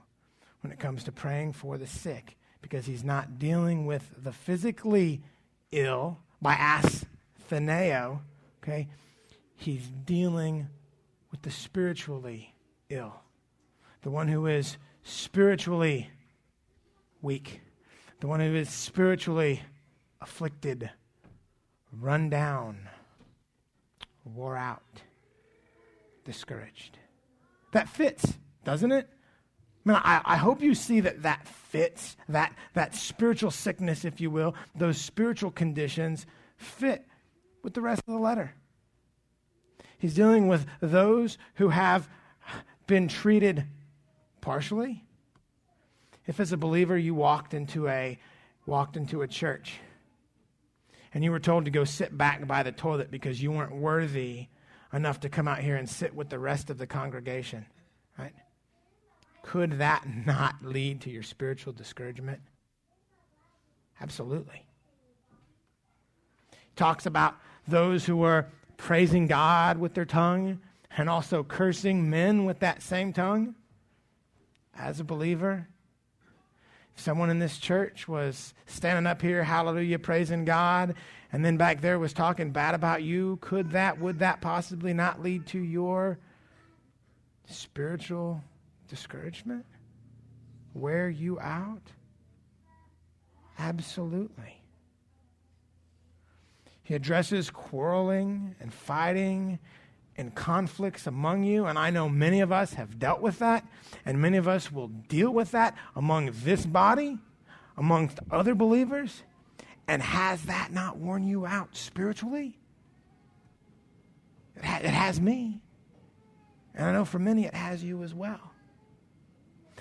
[0.60, 5.22] when it comes to praying for the sick because he's not dealing with the physically
[5.72, 8.20] ill by astheneo,
[8.62, 8.88] okay?
[9.56, 10.68] He's dealing
[11.30, 12.54] with the spiritually
[12.88, 13.14] ill,
[14.02, 16.10] the one who is spiritually
[17.22, 17.60] weak,
[18.20, 19.62] the one who is spiritually
[20.20, 20.90] afflicted,
[21.92, 22.88] run down,
[24.24, 24.82] wore out,
[26.24, 26.98] discouraged.
[27.72, 29.08] That fits, doesn't it?
[29.86, 34.18] I mean, I, I, hope you see that that fits, that, that spiritual sickness, if
[34.18, 36.24] you will, those spiritual conditions
[36.56, 37.06] fit
[37.62, 38.54] with the rest of the letter.
[40.04, 42.10] He's dealing with those who have
[42.86, 43.64] been treated
[44.42, 45.02] partially.
[46.26, 48.18] If as a believer you walked into a
[48.66, 49.80] walked into a church
[51.14, 54.48] and you were told to go sit back by the toilet because you weren't worthy
[54.92, 57.64] enough to come out here and sit with the rest of the congregation,
[58.18, 58.34] right?
[59.42, 62.40] Could that not lead to your spiritual discouragement?
[64.02, 64.66] Absolutely.
[66.50, 67.36] He talks about
[67.66, 70.60] those who are praising God with their tongue
[70.96, 73.54] and also cursing men with that same tongue.
[74.76, 75.68] As a believer,
[76.94, 80.94] if someone in this church was standing up here, hallelujah, praising God,
[81.32, 85.22] and then back there was talking bad about you, could that, would that possibly not
[85.22, 86.18] lead to your
[87.48, 88.42] spiritual
[88.88, 89.64] discouragement?
[90.74, 91.82] Wear you out?
[93.58, 94.63] Absolutely.
[96.84, 99.58] He addresses quarreling and fighting
[100.16, 101.64] and conflicts among you.
[101.64, 103.66] And I know many of us have dealt with that,
[104.04, 107.18] and many of us will deal with that among this body,
[107.76, 109.22] amongst other believers.
[109.88, 112.58] And has that not worn you out spiritually?
[114.56, 115.60] It, ha- it has me.
[116.74, 118.52] And I know for many it has you as well.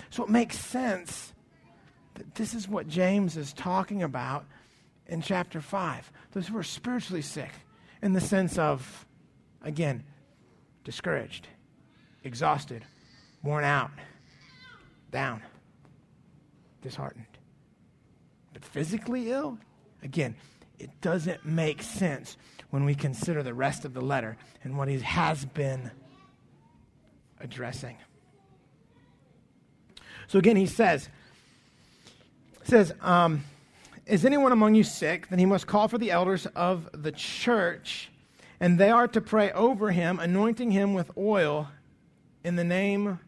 [0.08, 1.32] So it makes sense
[2.14, 4.46] that this is what James is talking about
[5.06, 6.12] in chapter 5.
[6.32, 7.50] Those who are spiritually sick,
[8.02, 9.06] in the sense of,
[9.62, 10.04] again,
[10.84, 11.48] discouraged,
[12.22, 12.84] exhausted,
[13.42, 13.90] worn out,
[15.10, 15.42] down,
[16.82, 17.26] disheartened.
[18.52, 19.58] But physically ill,
[20.02, 20.36] again,
[20.78, 22.36] it doesn't make sense
[22.70, 25.90] when we consider the rest of the letter and what he has been
[27.40, 27.96] addressing.
[30.26, 31.08] So again, he says,
[32.64, 33.44] says, um,
[34.06, 35.28] is anyone among you sick?
[35.28, 38.10] Then he must call for the elders of the church,
[38.60, 41.68] and they are to pray over him, anointing him with oil
[42.42, 43.18] in the name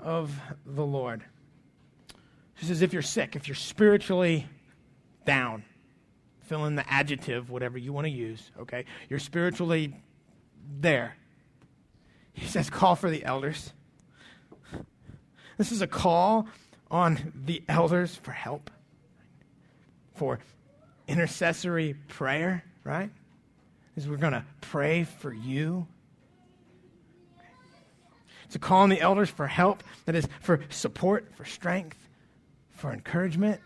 [0.00, 1.24] of the Lord.
[2.54, 4.46] She says, if you're sick, if you're spiritually
[5.24, 5.64] down,
[6.42, 8.84] fill in the adjective, whatever you want to use, okay?
[9.08, 9.96] You're spiritually
[10.80, 11.16] there.
[12.32, 13.72] He says, call for the elders.
[15.56, 16.48] This is a call
[16.90, 18.70] on the elders for help,
[20.14, 20.38] for
[21.08, 23.10] intercessory prayer, right?
[23.96, 25.86] Is we're going to pray for you.
[28.50, 31.98] To call on the elders for help, that is, for support, for strength,
[32.70, 33.60] for encouragement,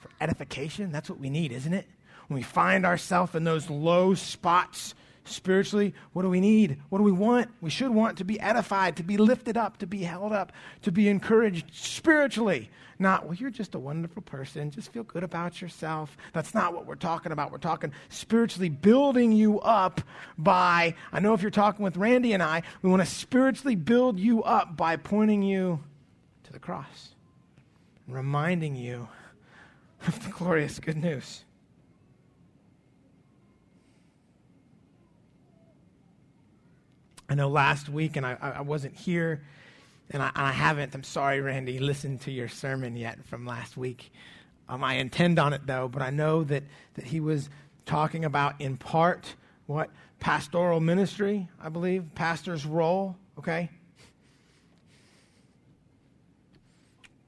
[0.00, 0.92] for edification.
[0.92, 1.86] That's what we need, isn't it?
[2.28, 6.80] When we find ourselves in those low spots spiritually, what do we need?
[6.88, 7.50] What do we want?
[7.60, 10.52] We should want to be edified, to be lifted up, to be held up,
[10.82, 12.70] to be encouraged spiritually.
[12.98, 14.70] Not, well, you're just a wonderful person.
[14.70, 16.16] Just feel good about yourself.
[16.34, 17.50] That's not what we're talking about.
[17.50, 20.02] We're talking spiritually building you up
[20.36, 24.18] by, I know if you're talking with Randy and I, we want to spiritually build
[24.18, 25.80] you up by pointing you
[26.44, 27.14] to the cross
[28.06, 29.08] and reminding you
[30.06, 31.44] of the glorious good news.
[37.30, 39.40] I know last week, and I, I wasn't here,
[40.10, 44.12] and I, I, haven't, I'm sorry, Randy, listened to your sermon yet from last week.
[44.68, 46.64] Um, I intend on it, though, but I know that,
[46.94, 47.48] that he was
[47.86, 49.90] talking about, in part, what?
[50.18, 53.70] Pastoral ministry, I believe, pastor's role, okay?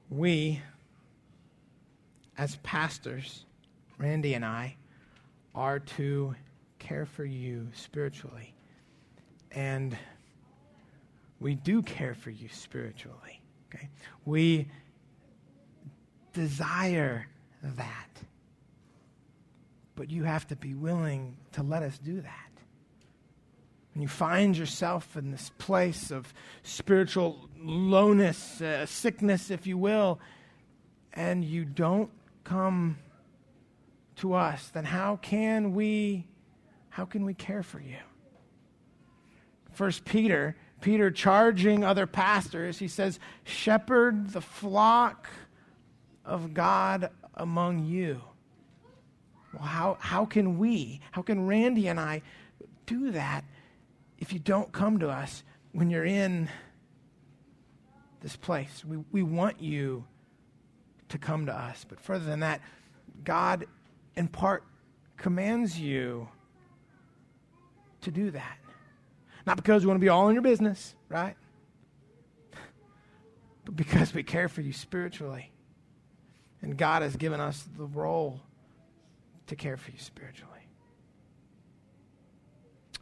[0.09, 0.61] We,
[2.37, 3.45] as pastors,
[3.97, 4.75] Randy and I,
[5.55, 6.35] are to
[6.77, 8.52] care for you spiritually
[9.53, 9.97] and
[11.39, 13.41] we do care for you spiritually.
[13.73, 13.89] Okay?
[14.25, 14.67] We
[16.33, 17.27] desire
[17.61, 18.09] that.
[19.95, 22.49] But you have to be willing to let us do that.
[23.93, 26.33] when you find yourself in this place of
[26.63, 30.19] spiritual lowness, uh, sickness, if you will,
[31.13, 32.09] and you don't
[32.43, 32.97] come
[34.15, 36.25] to us, then how can we
[36.89, 37.97] how can we care for you?
[39.73, 45.29] First Peter, Peter charging other pastors, he says, "Shepherd the flock
[46.23, 48.21] of God among you."
[49.53, 52.23] Well, how, how can we, how can Randy and I
[52.85, 53.45] do that
[54.17, 55.43] if you don't come to us
[55.73, 56.49] when you're in
[58.21, 58.83] this place?
[58.83, 60.05] We, we want you
[61.09, 61.85] to come to us.
[61.87, 62.61] But further than that,
[63.23, 63.65] God,
[64.15, 64.63] in part,
[65.17, 66.27] commands you
[68.01, 68.57] to do that.
[69.45, 71.35] Not because we want to be all in your business, right?
[73.65, 75.51] But because we care for you spiritually.
[76.61, 78.39] And God has given us the role
[79.47, 80.49] to care for you spiritually.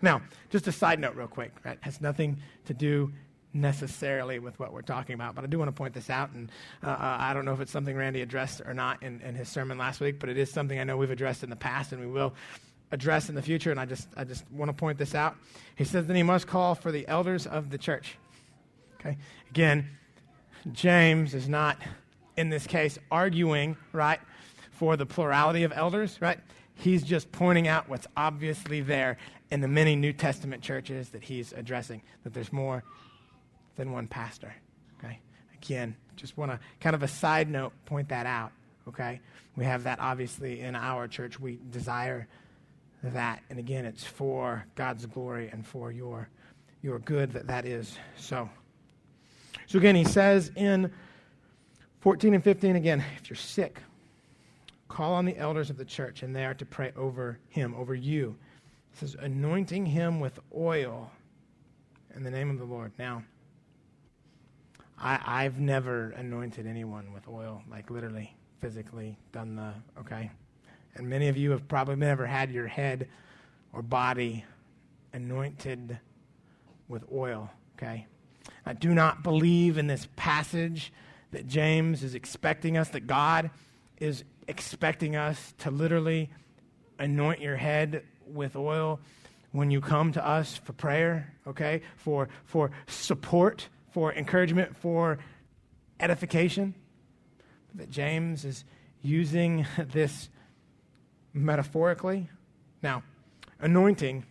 [0.01, 1.77] Now, just a side note, real quick, right?
[1.81, 3.13] Has nothing to do
[3.53, 6.31] necessarily with what we're talking about, but I do want to point this out.
[6.31, 6.51] And
[6.83, 9.49] uh, uh, I don't know if it's something Randy addressed or not in, in his
[9.49, 12.01] sermon last week, but it is something I know we've addressed in the past and
[12.01, 12.33] we will
[12.91, 13.71] address in the future.
[13.71, 15.35] And I just, I just want to point this out.
[15.75, 18.17] He says that he must call for the elders of the church.
[18.99, 19.17] Okay?
[19.49, 19.89] Again,
[20.71, 21.77] James is not,
[22.37, 24.19] in this case, arguing, right,
[24.71, 26.39] for the plurality of elders, right?
[26.75, 29.17] He's just pointing out what's obviously there
[29.49, 32.83] in the many New Testament churches that he's addressing, that there's more
[33.75, 34.53] than one pastor.
[34.99, 35.19] Okay?
[35.61, 38.51] Again, just want to kind of a side note point that out.
[38.87, 39.19] Okay?
[39.55, 41.39] We have that obviously in our church.
[41.39, 42.27] We desire
[43.03, 43.41] that.
[43.49, 46.29] And again, it's for God's glory and for your,
[46.81, 48.49] your good that that is so.
[49.67, 50.91] So again, he says in
[52.01, 53.79] 14 and 15 again, if you're sick,
[54.87, 57.95] call on the elders of the church, and they are to pray over him, over
[57.95, 58.35] you.
[58.93, 61.09] It says, anointing him with oil
[62.15, 62.91] in the name of the Lord.
[62.99, 63.23] Now,
[64.99, 70.29] I, I've never anointed anyone with oil, like literally, physically done the, okay?
[70.95, 73.07] And many of you have probably never had your head
[73.73, 74.45] or body
[75.13, 75.99] anointed
[76.87, 78.07] with oil, okay?
[78.65, 80.91] I do not believe in this passage
[81.31, 83.49] that James is expecting us, that God
[83.97, 86.29] is expecting us to literally
[86.99, 88.99] anoint your head with oil
[89.51, 91.81] when you come to us for prayer, okay?
[91.95, 95.19] For, for support, for encouragement, for
[95.99, 96.73] edification.
[97.75, 98.65] That James is
[99.01, 100.29] using this
[101.33, 102.29] metaphorically.
[102.81, 103.03] Now,
[103.59, 104.25] anointing,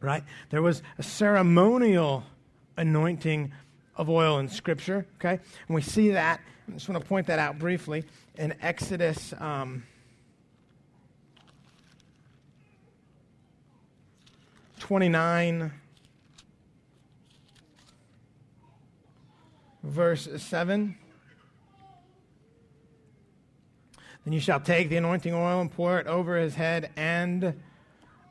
[0.00, 0.24] right?
[0.50, 2.24] There was a ceremonial
[2.76, 3.52] anointing
[3.96, 5.40] of oil in Scripture, okay?
[5.68, 8.04] And we see that, I just want to point that out briefly,
[8.36, 9.34] in Exodus.
[9.38, 9.84] Um,
[14.80, 15.72] Twenty-nine,
[19.82, 20.98] verse seven.
[24.24, 27.54] Then you shall take the anointing oil and pour it over his head and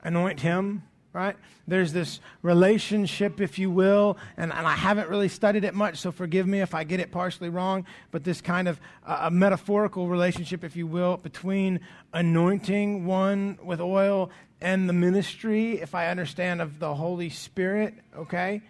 [0.04, 0.84] anoint him.
[1.14, 1.36] Right?
[1.68, 6.12] There's this relationship, if you will, and, and I haven't really studied it much, so
[6.12, 10.08] forgive me if I get it partially wrong, but this kind of uh, a metaphorical
[10.08, 11.82] relationship, if you will, between
[12.14, 18.64] anointing one with oil and the ministry, if I understand, of the Holy Spirit, okay?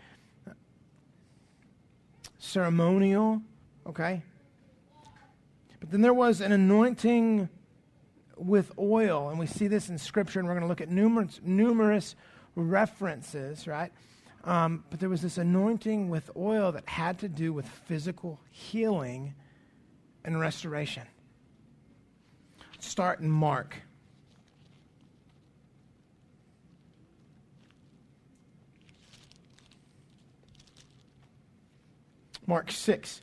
[2.39, 3.41] Ceremonial,
[3.87, 4.21] okay?
[5.83, 7.49] But then there was an anointing
[8.37, 11.41] with oil, and we see this in Scripture, and we're going to look at numerous,
[11.43, 12.15] numerous
[12.55, 13.91] references, right?
[14.45, 19.33] Um, but there was this anointing with oil that had to do with physical healing
[20.23, 21.03] and restoration.
[22.79, 23.75] Start in Mark.
[32.47, 33.19] Mark 6,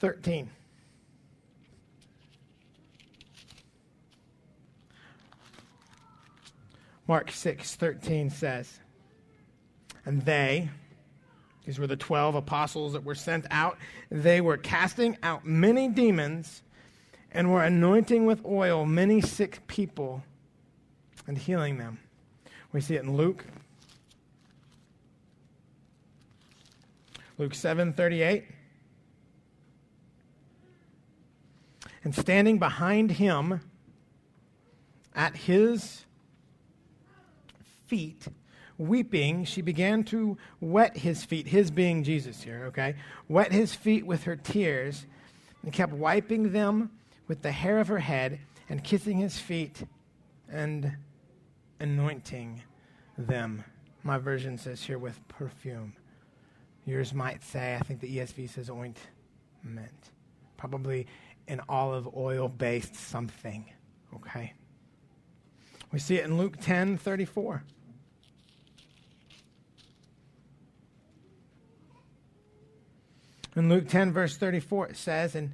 [0.00, 0.50] 13.
[7.06, 8.80] Mark 6:13 says,
[10.04, 10.70] "And they,
[11.64, 13.78] these were the 12 apostles that were sent out,
[14.10, 16.62] they were casting out many demons
[17.30, 20.24] and were anointing with oil many sick people
[21.26, 21.98] and healing them."
[22.72, 23.44] We see it in Luke
[27.38, 28.44] Luke 7:38
[32.04, 33.60] And standing behind him
[35.14, 36.04] at his
[37.92, 38.26] feet,
[38.78, 42.94] weeping, she began to wet his feet, his being Jesus here, okay?
[43.28, 45.04] Wet his feet with her tears
[45.62, 46.90] and kept wiping them
[47.28, 48.40] with the hair of her head
[48.70, 49.84] and kissing his feet
[50.50, 50.96] and
[51.80, 52.62] anointing
[53.18, 53.62] them
[54.04, 55.92] My version says here with perfume.
[56.86, 59.92] Yours might say, I think the ESV says ointment.
[60.56, 61.06] Probably
[61.46, 63.66] an olive oil based something.
[64.14, 64.54] Okay?
[65.92, 67.62] We see it in Luke 10 34.
[73.54, 75.52] In Luke 10, verse 34, it says, and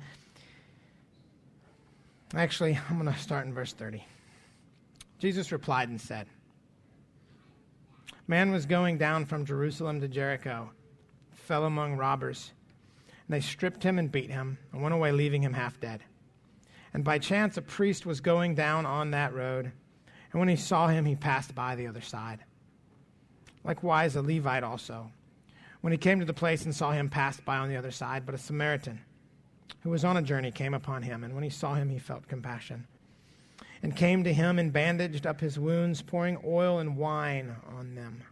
[2.32, 4.04] actually, I'm going to start in verse 30.
[5.18, 6.28] Jesus replied and said,
[8.28, 10.70] Man was going down from Jerusalem to Jericho,
[11.32, 12.52] fell among robbers.
[13.08, 16.00] And they stripped him and beat him, and went away, leaving him half dead.
[16.94, 19.72] And by chance, a priest was going down on that road,
[20.32, 22.38] and when he saw him, he passed by the other side.
[23.64, 25.10] Likewise, a Levite also
[25.80, 28.26] when he came to the place and saw him, passed by on the other side,
[28.26, 29.00] but a Samaritan
[29.80, 32.26] who was on a journey came upon him, and when he saw him, he felt
[32.26, 32.86] compassion,
[33.82, 38.22] and came to him and bandaged up his wounds, pouring oil and wine on them.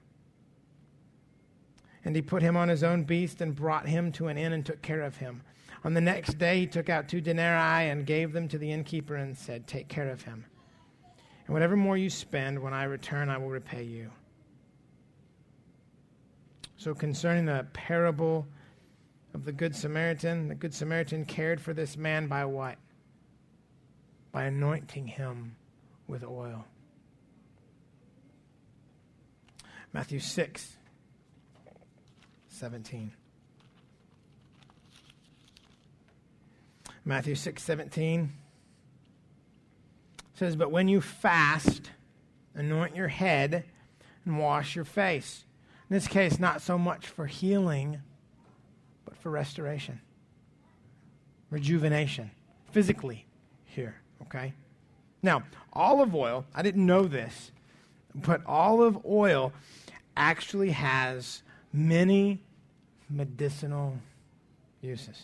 [2.04, 4.64] And he put him on his own beast and brought him to an inn and
[4.64, 5.42] took care of him.
[5.84, 9.16] On the next day, he took out two denarii and gave them to the innkeeper
[9.16, 10.44] and said, Take care of him.
[11.46, 14.10] And whatever more you spend, when I return, I will repay you.
[16.78, 18.46] So, concerning the parable
[19.32, 22.76] of the Good Samaritan, the Good Samaritan cared for this man by what?
[24.30, 25.56] By anointing him
[26.06, 26.66] with oil.
[29.94, 30.76] Matthew 6,
[32.48, 33.12] 17.
[37.06, 38.32] Matthew 6, 17
[40.34, 41.90] says, But when you fast,
[42.54, 43.64] anoint your head
[44.26, 45.45] and wash your face
[45.88, 48.00] in this case, not so much for healing,
[49.04, 50.00] but for restoration,
[51.50, 52.30] rejuvenation,
[52.72, 53.24] physically
[53.64, 54.52] here, okay?
[55.22, 57.52] Now, olive oil, I didn't know this,
[58.14, 59.52] but olive oil
[60.16, 62.42] actually has many
[63.08, 63.96] medicinal
[64.80, 65.22] uses.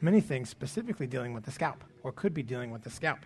[0.00, 3.20] Many things specifically dealing with the scalp, or could be dealing with the scalp.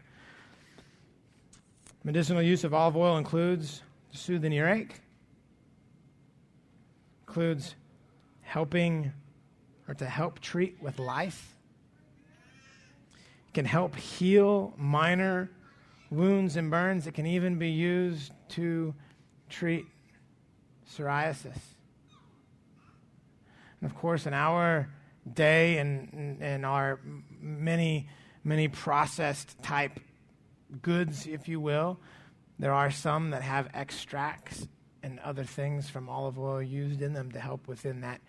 [2.03, 5.01] Medicinal use of olive oil includes to soothe an earache,
[7.27, 7.75] includes
[8.43, 9.13] helping
[9.89, 11.43] or to help treat with lice.
[13.49, 15.51] It can help heal minor
[16.11, 17.07] wounds and burns.
[17.07, 18.95] It can even be used to
[19.49, 19.87] treat
[20.87, 21.59] psoriasis.
[23.81, 24.91] And of course, in our
[25.33, 27.01] day and in our
[27.41, 28.09] many,
[28.45, 29.99] many processed type
[30.83, 31.99] goods, if you will,
[32.59, 34.69] there are some that have extracts
[35.05, 38.23] and other things from olive oil used in them to help within that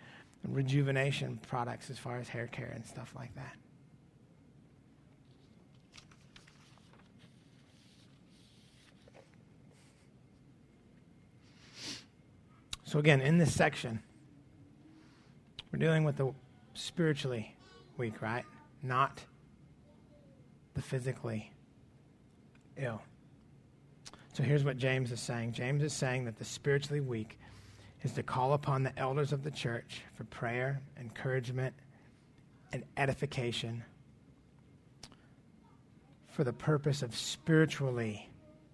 [0.45, 3.55] rejuvenation products as far as hair care and stuff like that.
[12.83, 14.01] So, again, in this section,
[15.71, 16.33] we're dealing with the
[16.73, 17.55] spiritually
[17.97, 18.45] weak, right?
[18.83, 19.21] Not
[20.73, 21.51] the physically
[22.77, 23.01] ill.
[24.35, 27.39] So here's what James is saying James is saying that the spiritually weak
[28.03, 31.73] is to call upon the elders of the church for prayer, encouragement,
[32.73, 33.81] and edification
[36.27, 38.29] for the purpose of spiritually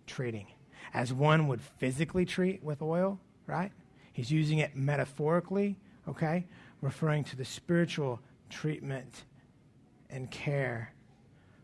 [0.08, 0.48] treating.
[0.96, 3.72] As one would physically treat with oil, right?
[4.14, 5.78] He's using it metaphorically,
[6.10, 6.48] okay?
[6.82, 9.26] Referring to the spiritual treatment
[10.10, 10.92] and care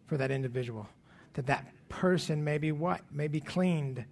[0.06, 0.88] for that individual.
[1.34, 3.02] That that person may be what?
[3.12, 4.06] May be cleaned,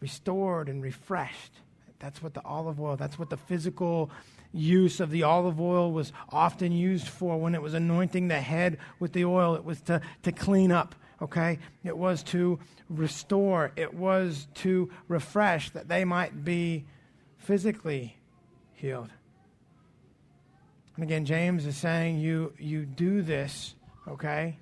[0.00, 1.52] restored, and refreshed.
[1.98, 4.10] That's what the olive oil, that's what the physical
[4.52, 8.78] use of the olive oil was often used for when it was anointing the head
[8.98, 9.54] with the oil.
[9.56, 11.58] It was to, to clean up, okay?
[11.84, 16.84] It was to restore, it was to refresh, that they might be
[17.36, 18.16] physically
[18.74, 19.10] healed.
[20.94, 23.74] And again, James is saying you, you do this,
[24.06, 24.58] okay?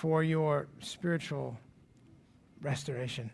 [0.00, 1.58] For your spiritual
[2.62, 3.30] restoration,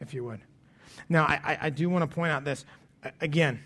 [0.00, 0.40] if you would.
[1.10, 2.64] Now, I, I do want to point out this.
[3.20, 3.62] Again,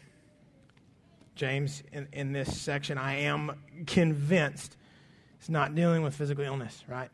[1.36, 3.52] James, in, in this section, I am
[3.86, 4.76] convinced
[5.38, 7.10] he's not dealing with physical illness, right?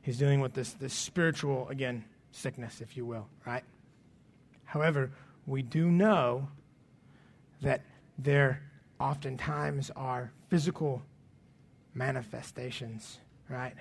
[0.00, 2.02] He's dealing with this, this spiritual, again,
[2.32, 3.64] sickness, if you will, right?
[4.64, 5.10] However,
[5.46, 6.48] we do know
[7.60, 7.82] that
[8.16, 8.62] there
[8.98, 11.02] oftentimes are physical
[11.92, 13.18] manifestations
[13.48, 13.74] right,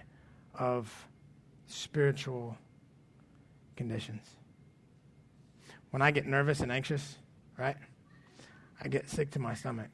[0.58, 0.92] of
[1.68, 2.58] spiritual
[3.76, 4.22] conditions.
[5.92, 7.16] When I get nervous and anxious,
[7.58, 7.78] right,
[8.82, 9.90] I get sick to my stomach.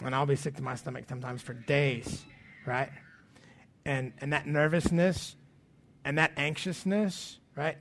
[0.00, 2.24] And I'll be sick to my stomach sometimes for days,
[2.66, 2.90] right?
[3.84, 5.36] And, and that nervousness
[6.04, 7.76] and that anxiousness right?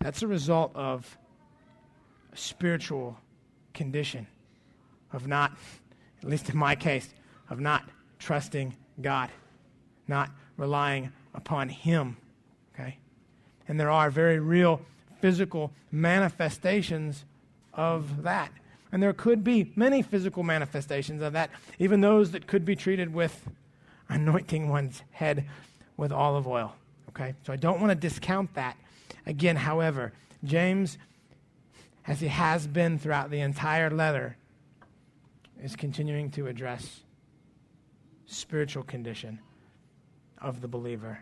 [0.00, 1.18] That's a result of
[2.32, 3.18] a spiritual
[3.74, 4.26] condition,
[5.12, 5.52] of not,
[6.22, 7.08] at least in my case,
[7.50, 7.84] of not
[8.18, 9.30] trusting God,
[10.08, 12.16] not relying upon Him,
[12.74, 12.98] okay?
[13.68, 14.80] And there are very real
[15.20, 17.24] physical manifestations
[17.74, 18.52] of that.
[18.92, 23.12] And there could be many physical manifestations of that, even those that could be treated
[23.12, 23.48] with
[24.08, 25.44] anointing one's head
[25.96, 26.74] with olive oil.
[27.10, 27.34] Okay?
[27.44, 28.76] So I don't want to discount that.
[29.26, 30.12] Again, however,
[30.44, 30.98] James,
[32.06, 34.36] as he has been throughout the entire letter,
[35.62, 37.00] is continuing to address
[38.26, 39.38] spiritual condition
[40.40, 41.18] of the believer,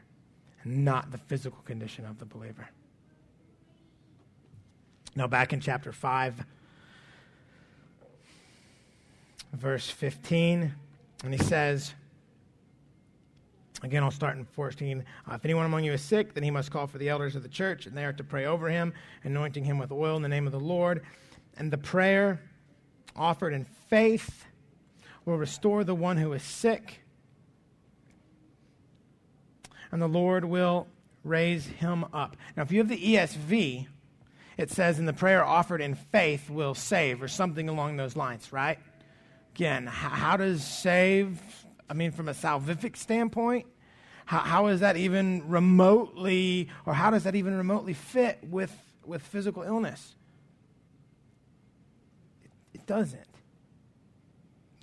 [0.65, 2.69] not the physical condition of the believer.
[5.17, 6.45] Now, back in chapter 5,
[9.53, 10.75] verse 15,
[11.23, 11.95] and he says,
[13.83, 15.05] Again, I'll start in 14.
[15.31, 17.43] Uh, if anyone among you is sick, then he must call for the elders of
[17.43, 18.95] the church, and they are to pray over him,
[19.25, 21.03] anointing him with oil in the name of the Lord.
[21.59, 22.41] And the prayer
[23.15, 24.47] offered in faith
[25.25, 27.01] will restore the one who is sick,
[29.91, 30.87] and the Lord will
[31.23, 32.37] raise him up.
[32.57, 33.87] Now, if you have the ESV,
[34.57, 38.53] it says, in the prayer offered in faith will save, or something along those lines,
[38.53, 38.79] right?
[39.55, 41.41] Again, how does save,
[41.89, 43.67] I mean, from a salvific standpoint,
[44.27, 49.23] how, how is that even remotely, or how does that even remotely fit with, with
[49.23, 50.15] physical illness?
[52.43, 53.34] It, it doesn't.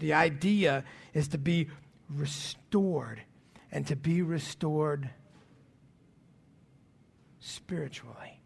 [0.02, 0.84] The idea
[1.14, 1.70] is to be
[2.10, 3.22] restored
[3.72, 5.08] and to be restored
[7.40, 8.42] spiritually.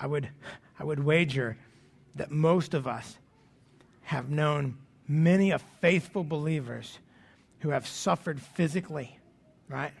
[0.00, 0.30] I would,
[0.80, 1.58] I would wager
[2.14, 3.18] that most of us
[4.04, 6.98] have known many of faithful believers
[7.60, 9.18] who have suffered physically,
[9.68, 9.92] right?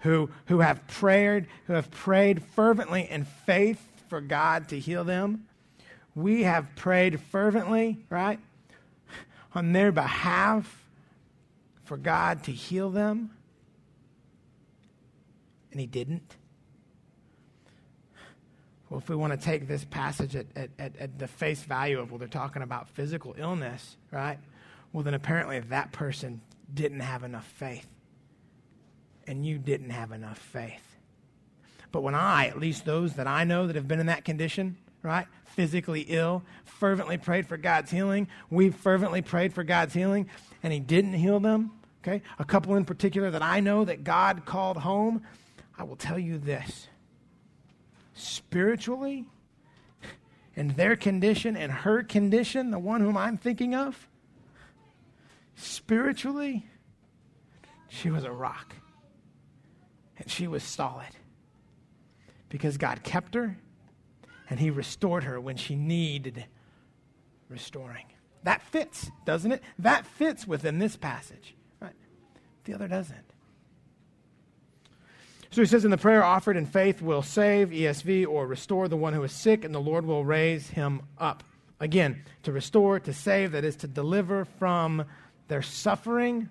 [0.00, 5.46] Who, who have prayed, who have prayed fervently in faith for God to heal them.
[6.16, 8.40] We have prayed fervently, right?
[9.54, 10.82] On their behalf
[11.84, 13.30] for God to heal them.
[15.70, 16.36] And he didn't.
[18.88, 21.98] Well, if we want to take this passage at, at, at, at the face value
[21.98, 24.38] of, well, they're talking about physical illness, right?
[24.92, 26.42] Well, then apparently that person
[26.72, 27.86] didn't have enough faith.
[29.26, 30.96] And you didn't have enough faith.
[31.90, 34.76] But when I, at least those that I know that have been in that condition,
[35.02, 40.28] right, physically ill, fervently prayed for God's healing, we fervently prayed for God's healing,
[40.62, 41.72] and He didn't heal them,
[42.02, 42.22] okay?
[42.38, 45.22] A couple in particular that I know that God called home,
[45.78, 46.88] I will tell you this.
[48.14, 49.26] Spiritually,
[50.54, 54.08] in their condition and her condition, the one whom I'm thinking of,
[55.54, 56.66] Spiritually,
[57.88, 58.74] she was a rock.
[60.18, 61.08] And she was solid.
[62.48, 63.58] Because God kept her
[64.52, 66.44] and He restored her when she needed
[67.48, 68.04] restoring.
[68.42, 69.62] That fits, doesn't it?
[69.78, 71.54] That fits within this passage.
[71.80, 71.94] Right?
[72.64, 73.32] The other doesn't.
[75.52, 78.96] So he says, in the prayer offered in faith will save, ESV, or restore the
[78.96, 81.44] one who is sick, and the Lord will raise him up.
[81.80, 85.06] Again, to restore, to save, that is to deliver from
[85.48, 86.50] their suffering,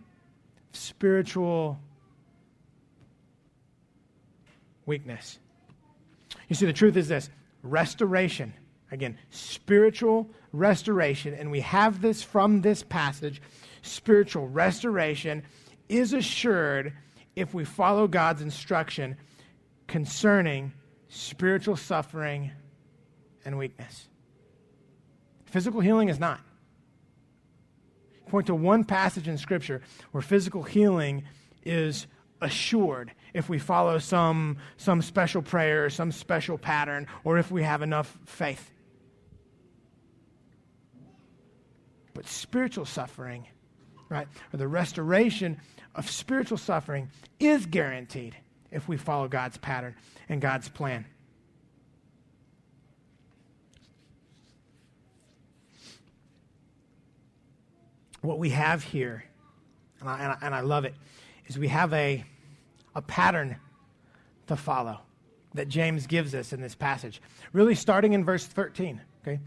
[0.72, 1.80] spiritual
[4.88, 5.38] weakness.
[6.49, 7.30] You see, the truth is this
[7.64, 8.53] restoration,
[8.91, 13.41] again, spiritual restoration, and we have this from this passage.
[13.82, 15.43] Spiritual restoration
[15.89, 16.93] is assured
[17.36, 19.18] if we follow God's instruction
[19.88, 20.74] concerning
[21.09, 22.51] spiritual suffering
[23.43, 24.07] and weakness.
[25.45, 26.39] Physical healing is not.
[28.28, 29.82] Point to one passage in Scripture
[30.12, 31.24] where physical healing
[31.64, 32.07] is
[32.39, 37.82] assured if we follow some, some special prayer, some special pattern, or if we have
[37.82, 38.71] enough faith.
[42.13, 43.47] But spiritual suffering,
[44.09, 45.59] right, or the restoration
[45.95, 47.09] of spiritual suffering
[47.39, 48.36] is guaranteed
[48.69, 49.95] if we follow God's pattern
[50.29, 51.05] and God's plan.
[58.21, 59.23] what we have here,
[59.99, 60.93] and I, and I, and I love it,
[61.47, 62.23] is we have a,
[62.96, 63.58] a pattern
[64.48, 65.00] to follow
[65.54, 67.22] that James gives us in this passage.
[67.54, 69.39] Really, starting in verse 13, okay?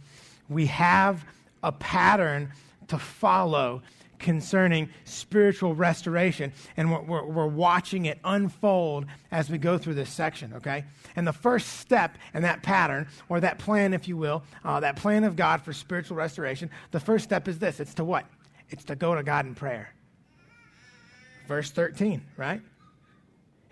[0.48, 1.24] We have
[1.62, 2.52] a pattern
[2.88, 3.82] to follow
[4.18, 10.10] concerning spiritual restoration, and we're, we're, we're, watching it unfold as we go through this
[10.10, 10.84] section, okay?
[11.16, 14.96] And the first step in that pattern, or that plan, if you will, uh, that
[14.96, 18.24] plan of God for spiritual restoration, the first step is this it's to what?
[18.70, 19.90] It's to go to God in prayer.
[21.46, 22.62] Verse 13, right?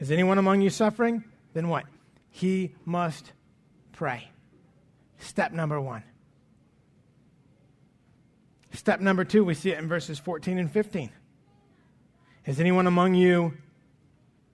[0.02, 1.24] Is anyone among you suffering?
[1.54, 1.86] Then what?
[2.32, 3.30] he must
[3.92, 4.28] pray.
[5.18, 6.02] Step number one.
[8.72, 11.10] Step number two, we see it in verses 14 and 15.
[12.46, 13.52] Is anyone among you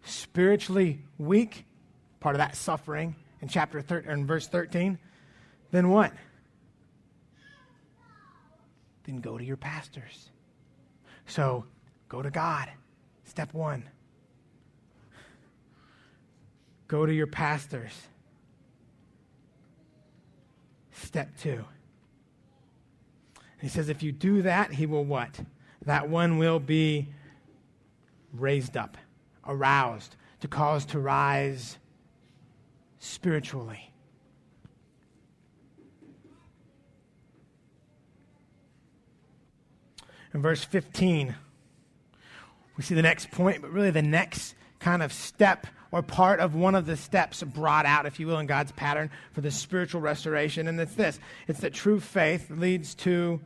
[0.04, 1.64] spiritually weak?
[2.18, 4.98] Part of that suffering in chapter 13, in verse 13.
[5.70, 6.12] Then what?
[9.04, 10.30] Then go to your pastors.
[11.26, 11.64] So
[12.08, 12.68] go to God.
[13.24, 13.88] Step one.
[16.88, 17.92] Go to your pastors.
[20.90, 21.64] Step two.
[23.60, 25.40] He says, if you do that, he will what?
[25.84, 27.08] That one will be
[28.32, 28.96] raised up,
[29.46, 31.78] aroused, to cause to rise
[32.98, 33.92] spiritually.
[40.34, 41.34] In verse 15,
[42.76, 46.54] we see the next point, but really the next kind of step or part of
[46.54, 50.00] one of the steps brought out, if you will, in God's pattern for the spiritual
[50.00, 50.68] restoration.
[50.68, 53.40] And it's this it's that true faith leads to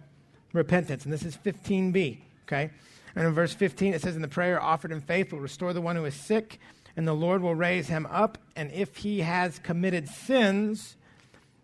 [0.52, 1.04] repentance.
[1.04, 2.70] And this is 15b, okay?
[3.14, 5.80] And in verse 15, it says, And the prayer offered in faith will restore the
[5.80, 6.58] one who is sick,
[6.96, 8.38] and the Lord will raise him up.
[8.56, 10.96] And if he has committed sins,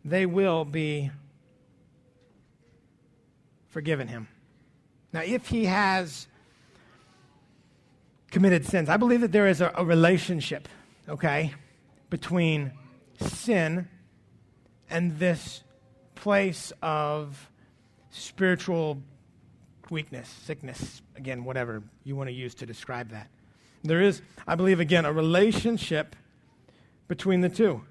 [0.04, 1.10] they will be
[3.68, 4.28] forgiven him.
[5.12, 6.26] Now, if he has
[8.30, 8.88] committed sins.
[8.88, 10.68] I believe that there is a, a relationship,
[11.08, 11.54] okay,
[12.10, 12.72] between
[13.20, 13.88] sin
[14.90, 15.62] and this
[16.14, 17.50] place of
[18.10, 19.02] spiritual
[19.90, 23.28] weakness, sickness, again, whatever you want to use to describe that.
[23.84, 26.16] There is, I believe, again, a relationship
[27.06, 27.82] between the two.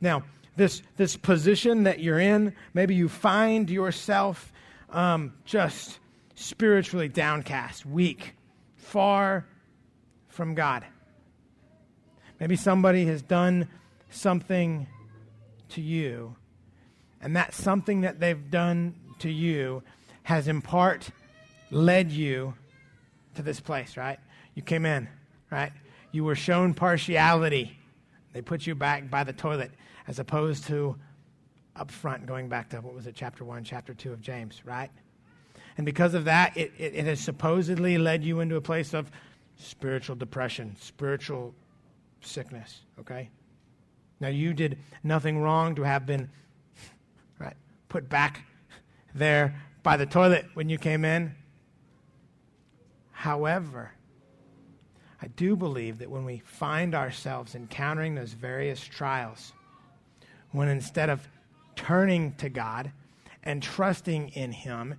[0.00, 0.24] Now,
[0.56, 4.52] this, this position that you're in, maybe you find yourself
[4.90, 5.98] um, just
[6.34, 8.34] spiritually downcast, weak,
[8.76, 9.46] far
[10.40, 10.86] from God.
[12.40, 13.68] Maybe somebody has done
[14.08, 14.86] something
[15.68, 16.34] to you,
[17.20, 19.82] and that something that they've done to you
[20.22, 21.10] has in part
[21.70, 22.54] led you
[23.34, 24.18] to this place, right?
[24.54, 25.08] You came in,
[25.50, 25.72] right?
[26.10, 27.76] You were shown partiality.
[28.32, 29.72] They put you back by the toilet
[30.08, 30.96] as opposed to
[31.76, 34.90] up front, going back to what was it, chapter 1, chapter 2 of James, right?
[35.76, 39.10] And because of that, it, it, it has supposedly led you into a place of
[39.60, 41.54] spiritual depression, spiritual
[42.20, 43.30] sickness, okay?
[44.18, 46.30] Now, you did nothing wrong to have been
[47.38, 47.56] right,
[47.88, 48.44] put back
[49.14, 51.34] there by the toilet when you came in.
[53.12, 53.92] However,
[55.22, 59.52] I do believe that when we find ourselves encountering those various trials,
[60.52, 61.28] when instead of
[61.76, 62.92] turning to God
[63.42, 64.94] and trusting in Him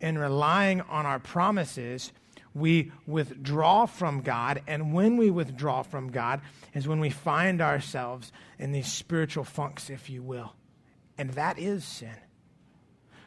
[0.00, 2.12] and relying on our promises,
[2.54, 4.62] we withdraw from God.
[4.66, 6.40] And when we withdraw from God
[6.72, 10.54] is when we find ourselves in these spiritual funks, if you will.
[11.18, 12.16] And that is sin.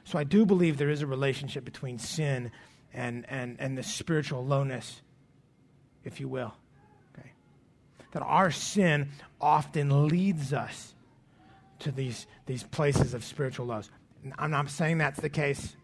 [0.05, 2.51] So I do believe there is a relationship between sin
[2.93, 5.01] and, and, and the spiritual lowness,
[6.05, 6.53] if you will.
[7.13, 7.31] Okay?
[8.13, 9.09] That our sin
[9.41, 10.93] often leads us
[11.79, 13.89] to these, these places of spiritual lows.
[14.37, 15.75] I'm not saying that's the case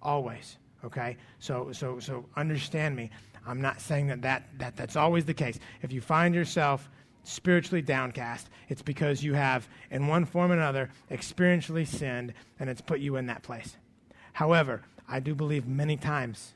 [0.00, 0.56] always.
[0.84, 1.16] Okay?
[1.38, 3.10] So, so, so understand me.
[3.46, 5.58] I'm not saying that, that, that that's always the case.
[5.82, 6.88] If you find yourself
[7.24, 12.80] spiritually downcast, it's because you have, in one form or another, experientially sinned, and it's
[12.80, 13.76] put you in that place.
[14.32, 16.54] However, I do believe many times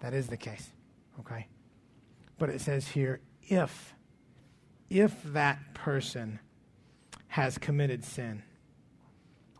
[0.00, 0.70] that is the case.
[1.20, 1.46] Okay?
[2.38, 3.94] But it says here, if,
[4.90, 6.40] if that person
[7.28, 8.42] has committed sin,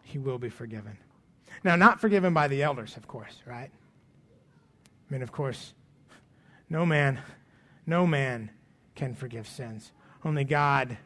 [0.02, 0.98] he will be forgiven.
[1.64, 3.70] Now, not forgiven by the elders, of course, right?
[5.08, 5.72] I mean, of course,
[6.68, 7.20] no man,
[7.86, 8.50] no man
[8.94, 9.92] can forgive sins.
[10.24, 10.98] Only God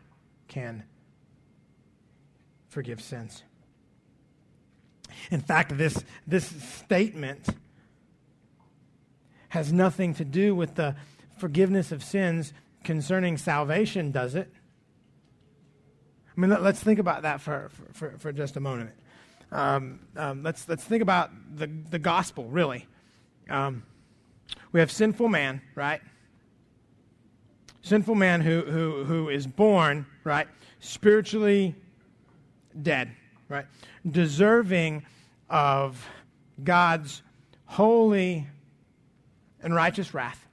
[0.48, 0.84] can
[2.68, 3.42] forgive sins.
[5.30, 7.46] In fact, this, this statement
[9.50, 10.94] has nothing to do with the
[11.38, 12.52] forgiveness of sins
[12.84, 14.50] concerning salvation, does it?
[16.36, 18.90] I mean, let, us think about that for, for, for just a moment
[19.52, 22.86] um, um, let's, let's think about the, the gospel, really.
[23.48, 23.82] Um,
[24.72, 26.00] we have sinful man, right?
[27.82, 30.46] Sinful man who, who, who is born, right?
[30.78, 31.74] Spiritually
[32.80, 33.10] dead,
[33.48, 33.66] right?
[34.08, 35.04] Deserving
[35.48, 36.06] of
[36.62, 37.22] God's
[37.66, 38.46] holy
[39.62, 40.46] and righteous wrath.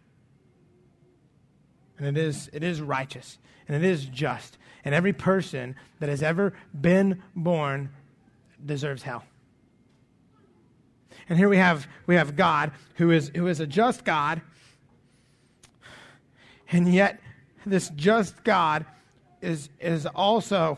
[1.99, 3.37] And it is, it is righteous
[3.67, 4.57] and it is just.
[4.85, 7.89] And every person that has ever been born
[8.65, 9.23] deserves hell.
[11.29, 14.41] And here we have, we have God, who is, who is a just God,
[16.71, 17.19] and yet
[17.65, 18.85] this just God
[19.41, 20.77] is, is also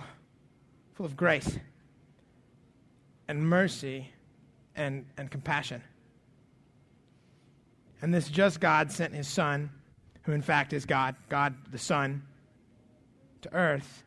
[0.94, 1.58] full of grace
[3.28, 4.12] and mercy
[4.76, 5.84] and, and compassion.
[8.02, 9.70] And this just God sent his Son,
[10.24, 12.24] who in fact is God, God the Son,
[13.42, 14.04] to earth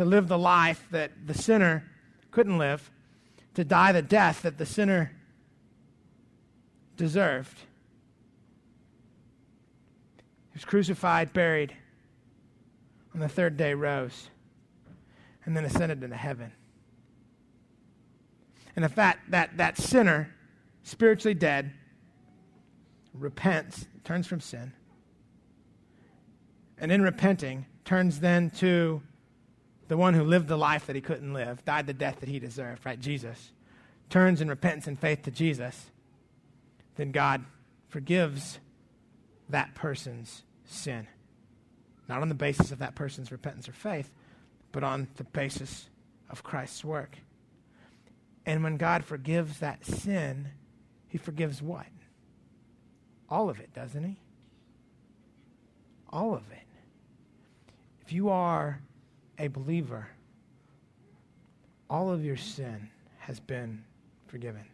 [0.00, 1.84] to live the life that the sinner
[2.30, 2.90] couldn't live,
[3.54, 5.12] to die the death that the sinner
[6.96, 7.58] deserved.
[10.52, 11.76] He was crucified, buried,
[13.14, 14.30] on the third day rose,
[15.44, 16.52] and then ascended into heaven.
[18.76, 20.34] And if that, that, that sinner,
[20.82, 21.72] spiritually dead,
[23.12, 24.72] repents, turns from sin,
[26.78, 29.02] and in repenting, turns then to
[29.90, 32.38] the one who lived the life that he couldn't live, died the death that he
[32.38, 33.00] deserved, right?
[33.00, 33.50] Jesus,
[34.08, 35.90] turns in repentance and faith to Jesus,
[36.94, 37.44] then God
[37.88, 38.60] forgives
[39.48, 41.08] that person's sin.
[42.08, 44.12] Not on the basis of that person's repentance or faith,
[44.70, 45.88] but on the basis
[46.30, 47.18] of Christ's work.
[48.46, 50.50] And when God forgives that sin,
[51.08, 51.86] he forgives what?
[53.28, 54.20] All of it, doesn't he?
[56.10, 56.68] All of it.
[58.06, 58.82] If you are
[59.40, 60.06] a believer,
[61.88, 63.82] all of your sin has been
[64.26, 64.64] forgiven.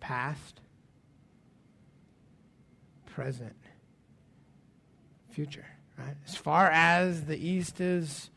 [0.00, 0.60] Past,
[3.06, 3.54] present,
[5.28, 5.66] future,
[5.98, 6.16] right?
[6.26, 8.30] As far as the east is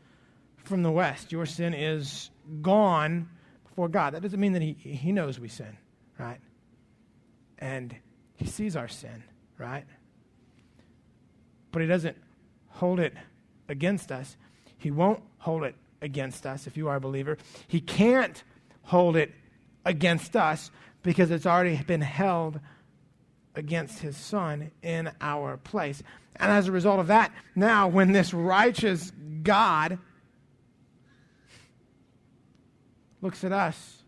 [0.58, 2.30] from the west, your sin is
[2.60, 3.28] gone
[3.66, 4.14] before God.
[4.14, 5.76] That doesn't mean that He, he knows we sin,
[6.18, 6.40] right?
[7.58, 7.96] And
[8.36, 9.24] He sees our sin,
[9.56, 9.84] right?
[11.72, 12.16] But He doesn't
[12.68, 13.14] hold it
[13.68, 14.36] against us.
[14.78, 17.36] He won't hold it against us if you are a believer.
[17.66, 18.42] He can't
[18.82, 19.32] hold it
[19.84, 20.70] against us
[21.02, 22.60] because it's already been held
[23.54, 26.02] against his son in our place.
[26.36, 29.12] And as a result of that, now when this righteous
[29.42, 29.98] God
[33.20, 34.04] looks at us,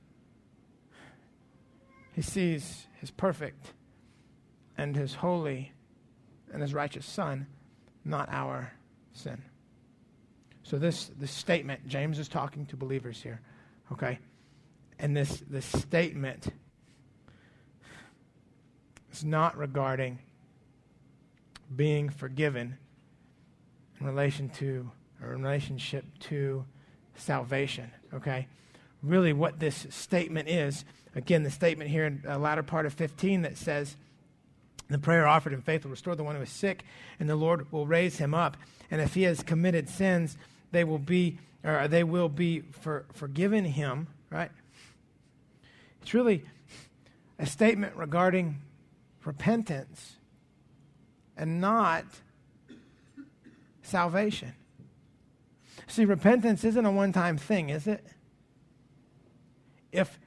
[2.13, 3.73] he sees his perfect
[4.79, 5.73] and his holy
[6.53, 7.47] and his righteous son,
[8.05, 8.73] not our
[9.13, 9.43] sin.
[10.71, 13.41] So this, this statement, James is talking to believers here,
[13.91, 14.21] okay?
[15.01, 16.47] And this, this statement
[19.13, 20.21] is not regarding
[21.75, 22.79] being forgiven
[23.99, 24.89] in relation to
[25.21, 26.65] or in relationship to
[27.17, 28.47] salvation, okay?
[29.03, 30.85] Really what this statement is,
[31.17, 33.97] again, the statement here in the latter part of 15 that says,
[34.89, 36.85] the prayer offered in faith will restore the one who is sick,
[37.19, 38.57] and the Lord will raise him up.
[38.89, 40.37] And if he has committed sins,
[40.73, 44.51] they will be or they will be for, forgiven him, right?
[46.03, 46.45] It's really
[47.39, 48.63] a statement regarding
[49.25, 50.17] repentance
[51.37, 52.05] and not
[53.83, 54.55] salvation.
[55.87, 58.07] See, repentance isn't a one time thing, is it?
[59.93, 60.19] If,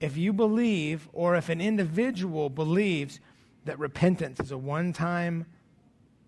[0.00, 3.18] if you believe, or if an individual believes
[3.64, 5.46] that repentance is a one time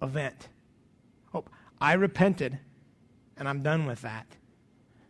[0.00, 0.48] event,
[1.34, 1.44] oh,
[1.80, 2.58] I repented
[3.36, 4.26] and I'm done with that.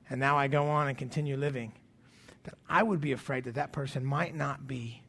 [0.08, 1.72] And now I go on and continue living.
[2.44, 5.02] That I would be afraid that that person might not be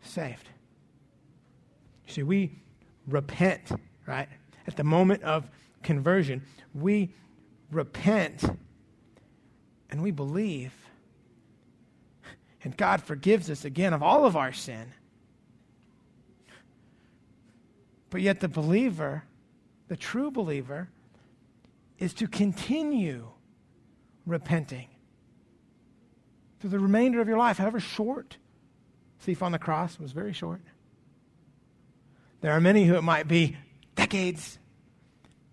[0.00, 0.48] saved.
[2.06, 2.58] See, we
[3.06, 3.72] repent,
[4.06, 4.28] right?
[4.66, 5.48] At the moment of
[5.82, 6.42] conversion,
[6.74, 7.12] we
[7.70, 8.44] repent
[9.90, 10.72] and we believe.
[12.62, 14.92] And God forgives us again of all of our sin.
[18.08, 19.24] But yet, the believer,
[19.88, 20.88] the true believer,
[21.98, 23.28] is to continue
[24.26, 24.88] repenting
[26.60, 28.38] through the remainder of your life, however short.
[29.20, 30.60] Thief on the cross was very short.
[32.40, 33.56] There are many who it might be
[33.94, 34.58] decades,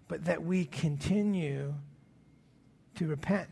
[0.07, 1.73] but that we continue
[2.95, 3.49] to repent.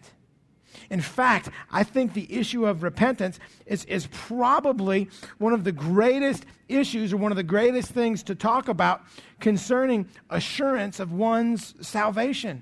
[0.89, 6.45] In fact, I think the issue of repentance is, is probably one of the greatest
[6.67, 9.01] issues or one of the greatest things to talk about
[9.39, 12.61] concerning assurance of one's salvation.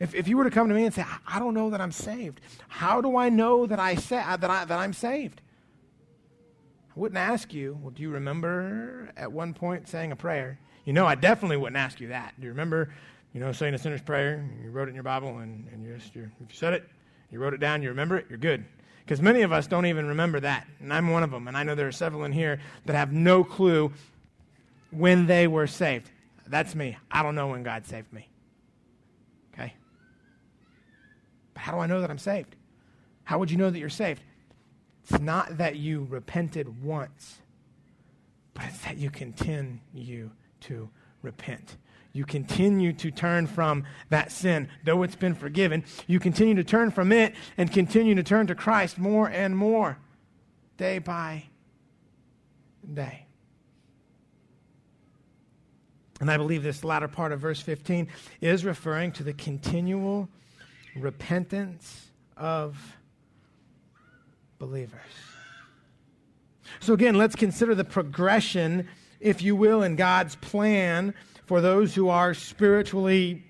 [0.00, 1.92] If, if you were to come to me and say, I don't know that I'm
[1.92, 5.42] saved, how do I know that, I sa- uh, that, I, that I'm saved?
[6.88, 10.58] I wouldn't ask you, well, do you remember at one point saying a prayer?
[10.86, 12.32] You know, I definitely wouldn't ask you that.
[12.40, 12.92] Do you remember,
[13.34, 14.48] you know, saying a sinner's prayer?
[14.64, 16.88] You wrote it in your Bible, and, and you just, if you said it,
[17.30, 18.64] you wrote it down, you remember it, you're good.
[19.04, 21.46] Because many of us don't even remember that, and I'm one of them.
[21.46, 23.92] And I know there are several in here that have no clue
[24.90, 26.10] when they were saved.
[26.46, 26.96] That's me.
[27.10, 28.29] I don't know when God saved me.
[31.60, 32.56] How do I know that I'm saved?
[33.24, 34.22] How would you know that you're saved?
[35.02, 37.38] It's not that you repented once,
[38.54, 40.30] but it's that you continue
[40.62, 40.90] to
[41.22, 41.76] repent.
[42.12, 44.68] You continue to turn from that sin.
[44.84, 48.54] Though it's been forgiven, you continue to turn from it and continue to turn to
[48.54, 49.98] Christ more and more,
[50.76, 51.44] day by
[52.92, 53.26] day.
[56.20, 58.08] And I believe this latter part of verse 15
[58.40, 60.28] is referring to the continual
[60.96, 62.96] repentance of
[64.58, 65.00] believers.
[66.80, 68.88] So, again, let's consider the progression,
[69.18, 71.14] if you will, in God's plan
[71.46, 73.44] for those who are spiritually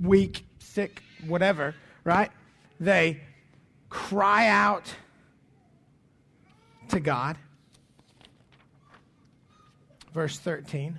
[0.00, 1.74] weak, sick, whatever,
[2.04, 2.30] right?
[2.78, 3.20] They
[3.88, 4.92] cry out
[6.88, 7.38] to God.
[10.12, 10.98] Verse 13.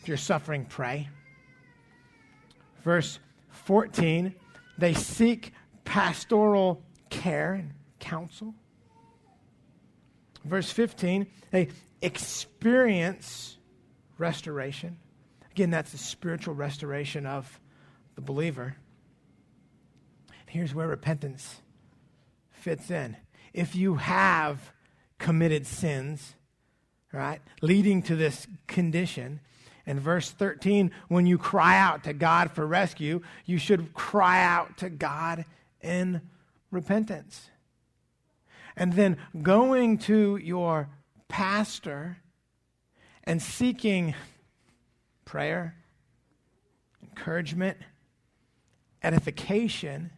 [0.00, 1.08] If you're suffering, pray.
[2.84, 3.18] Verse
[3.50, 4.34] 14.
[4.78, 5.52] They seek
[5.84, 8.54] pastoral care and counsel.
[10.44, 11.26] Verse 15.
[11.50, 11.68] They
[12.00, 13.58] experience
[14.18, 14.98] restoration.
[15.52, 17.60] Again, that's the spiritual restoration of
[18.14, 18.76] the believer.
[20.46, 21.62] Here's where repentance
[22.50, 23.16] fits in.
[23.52, 24.72] If you have
[25.18, 26.34] committed sins,
[27.12, 29.40] right, leading to this condition,
[29.86, 34.78] in verse 13, when you cry out to God for rescue, you should cry out
[34.78, 35.44] to God
[35.80, 36.20] in
[36.70, 37.50] repentance.
[38.76, 40.88] And then going to your
[41.28, 42.18] pastor
[43.24, 44.14] and seeking
[45.24, 45.76] prayer,
[47.02, 47.78] encouragement,
[49.02, 50.10] edification,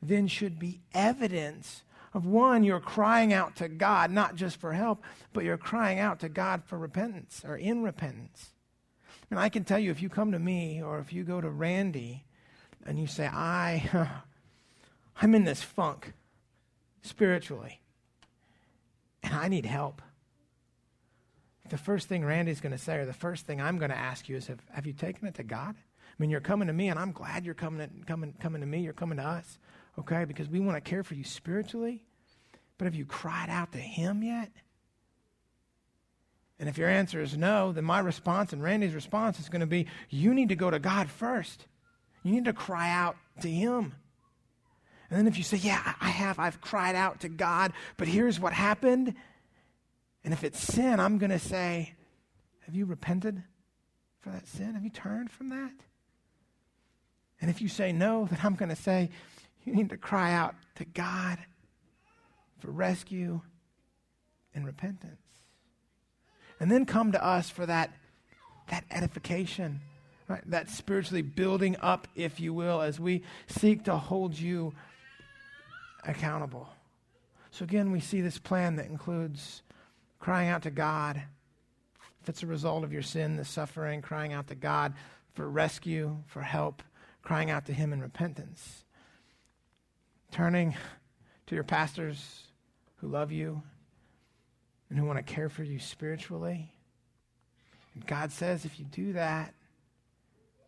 [0.00, 1.82] then should be evidence
[2.14, 5.02] of one, you're crying out to God, not just for help,
[5.32, 8.50] but you're crying out to God for repentance or in repentance.
[9.30, 11.48] And I can tell you, if you come to me or if you go to
[11.48, 12.24] Randy
[12.84, 14.10] and you say, I,
[15.22, 16.12] I'm in this funk
[17.00, 17.80] spiritually,
[19.22, 20.02] and I need help.
[21.70, 24.28] The first thing Randy's going to say, or the first thing I'm going to ask
[24.28, 25.74] you is, have, have you taken it to God?
[25.76, 28.66] I mean, you're coming to me, and I'm glad you're coming to, coming, coming to
[28.66, 28.80] me.
[28.80, 29.58] You're coming to us,
[29.98, 30.24] okay?
[30.24, 32.04] Because we want to care for you spiritually.
[32.78, 34.50] But have you cried out to Him yet?
[36.58, 39.66] And if your answer is no, then my response and Randy's response is going to
[39.66, 41.66] be you need to go to God first.
[42.22, 43.94] You need to cry out to Him.
[45.10, 48.40] And then if you say, Yeah, I have, I've cried out to God, but here's
[48.40, 49.14] what happened.
[50.24, 51.94] And if it's sin, I'm going to say,
[52.66, 53.42] Have you repented
[54.20, 54.74] for that sin?
[54.74, 55.72] Have you turned from that?
[57.40, 59.10] And if you say no, then I'm going to say,
[59.64, 61.38] You need to cry out to God
[62.58, 63.40] for rescue
[64.54, 65.20] and repentance.
[66.60, 67.92] And then come to us for that,
[68.70, 69.80] that edification,
[70.28, 70.42] right?
[70.46, 74.72] that spiritually building up, if you will, as we seek to hold you
[76.04, 76.68] accountable.
[77.50, 79.62] So again, we see this plan that includes
[80.18, 81.22] crying out to God.
[82.22, 84.94] If it's a result of your sin, the suffering, crying out to God
[85.34, 86.82] for rescue, for help,
[87.22, 88.84] crying out to Him in repentance.
[90.32, 90.74] Turning
[91.46, 92.44] to your pastors
[92.96, 93.62] who love you
[94.88, 96.72] and who want to care for you spiritually.
[97.94, 99.54] And God says, if you do that,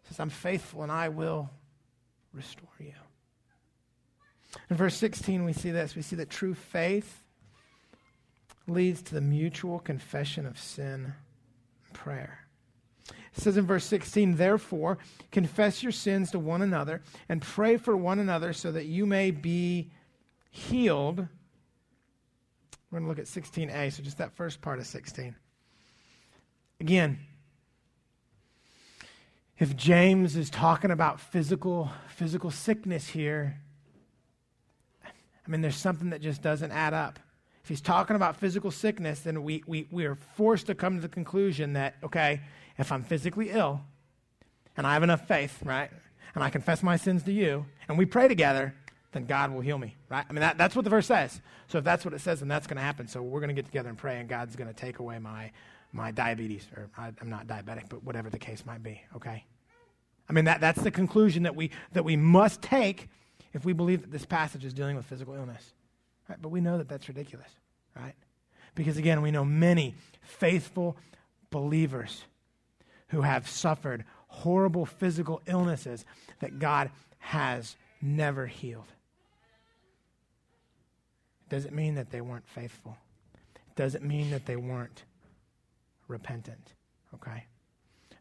[0.09, 1.51] says, I'm faithful and I will
[2.33, 2.93] restore you.
[4.69, 5.97] In verse 16, we see this.
[5.97, 7.23] We see that true faith
[8.67, 11.15] leads to the mutual confession of sin
[11.87, 12.44] and prayer.
[13.37, 14.99] It says in verse 16, therefore,
[15.33, 19.33] confess your sins to one another and pray for one another so that you may
[19.33, 19.91] be
[20.51, 21.27] healed.
[22.91, 25.35] We're going to look at 16a, so just that first part of 16.
[26.81, 27.19] Again,
[29.59, 33.61] if James is talking about physical physical sickness here,
[35.05, 37.19] I mean, there's something that just doesn't add up.
[37.63, 41.01] If he's talking about physical sickness, then we, we, we are forced to come to
[41.01, 42.41] the conclusion that, okay,
[42.79, 43.81] if I'm physically ill
[44.77, 45.91] and I have enough faith, right,
[46.35, 48.75] and I confess my sins to you, and we pray together,
[49.13, 50.25] then God will heal me, right?
[50.29, 51.41] I mean, that, that's what the verse says.
[51.69, 53.07] So if that's what it says, then that's going to happen.
[53.07, 55.53] So we're going to get together and pray, and God's going to take away my,
[55.93, 59.45] my diabetes, or I, I'm not diabetic, but whatever the case might be, okay?
[60.29, 63.09] I mean, that, that's the conclusion that we, that we must take
[63.53, 65.73] if we believe that this passage is dealing with physical illness.
[66.29, 66.39] Right?
[66.41, 67.51] But we know that that's ridiculous,
[67.95, 68.15] right?
[68.75, 70.97] Because again, we know many faithful
[71.51, 72.25] believers
[73.09, 76.05] who have suffered horrible physical illnesses
[76.41, 78.93] that God has never healed.
[81.43, 82.97] It Does it mean that they weren't faithful?
[83.45, 85.05] it Does it mean that they weren't
[86.09, 86.75] repentant?
[87.15, 87.45] Okay?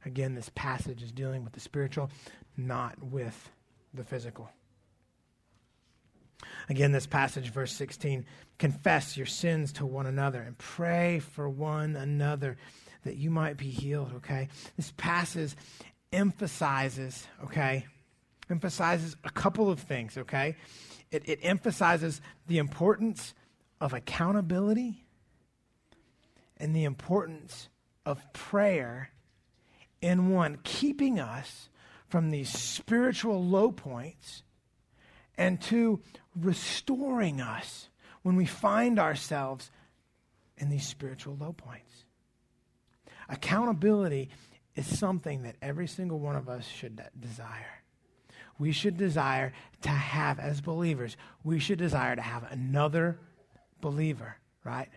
[0.06, 2.10] Again, this passage is dealing with the spiritual,
[2.58, 3.52] not with
[3.94, 4.50] the physical.
[6.70, 8.26] Again, this passage, verse 16
[8.60, 12.58] confess your sins to one another and pray for one another
[13.04, 14.50] that you might be healed, okay?
[14.78, 15.56] This passage
[16.12, 17.86] emphasizes, okay?
[18.50, 20.56] Emphasizes a couple of things, okay?
[21.12, 23.34] It, it emphasizes the importance
[23.80, 25.06] of accountability
[26.58, 27.70] and the importance
[28.06, 29.10] of prayer
[30.02, 31.70] in one, keeping us
[32.08, 34.44] from these spiritual low points,
[35.38, 36.02] and two,
[36.36, 37.90] restoring us
[38.22, 39.72] when we find ourselves
[40.58, 41.93] in these spiritual low points.
[43.30, 44.30] Accountability
[44.76, 47.84] is something that every single one of us should desire.
[48.60, 53.20] We should desire to have, as believers, we should desire to have another
[53.82, 54.90] believer, right?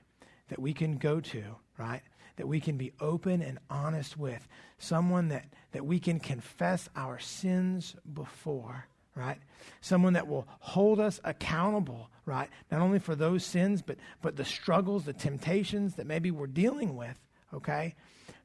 [0.48, 1.42] That we can go to,
[1.78, 2.02] right?
[2.36, 4.46] That we can be open and honest with.
[4.78, 9.38] Someone that, that we can confess our sins before, right?
[9.80, 12.50] Someone that will hold us accountable, right?
[12.70, 16.94] Not only for those sins, but, but the struggles, the temptations that maybe we're dealing
[16.94, 17.18] with,
[17.54, 17.94] okay?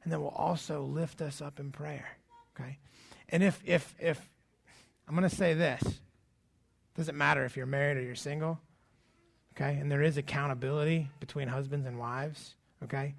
[0.02, 2.06] And then will also lift us up in prayer,
[2.54, 2.78] okay?
[3.28, 4.20] And if, if, if,
[5.08, 5.82] I'm going to say this
[6.96, 8.60] doesn't matter if you're married or you're single,
[9.54, 9.76] okay?
[9.76, 13.14] And there is accountability between husbands and wives, okay?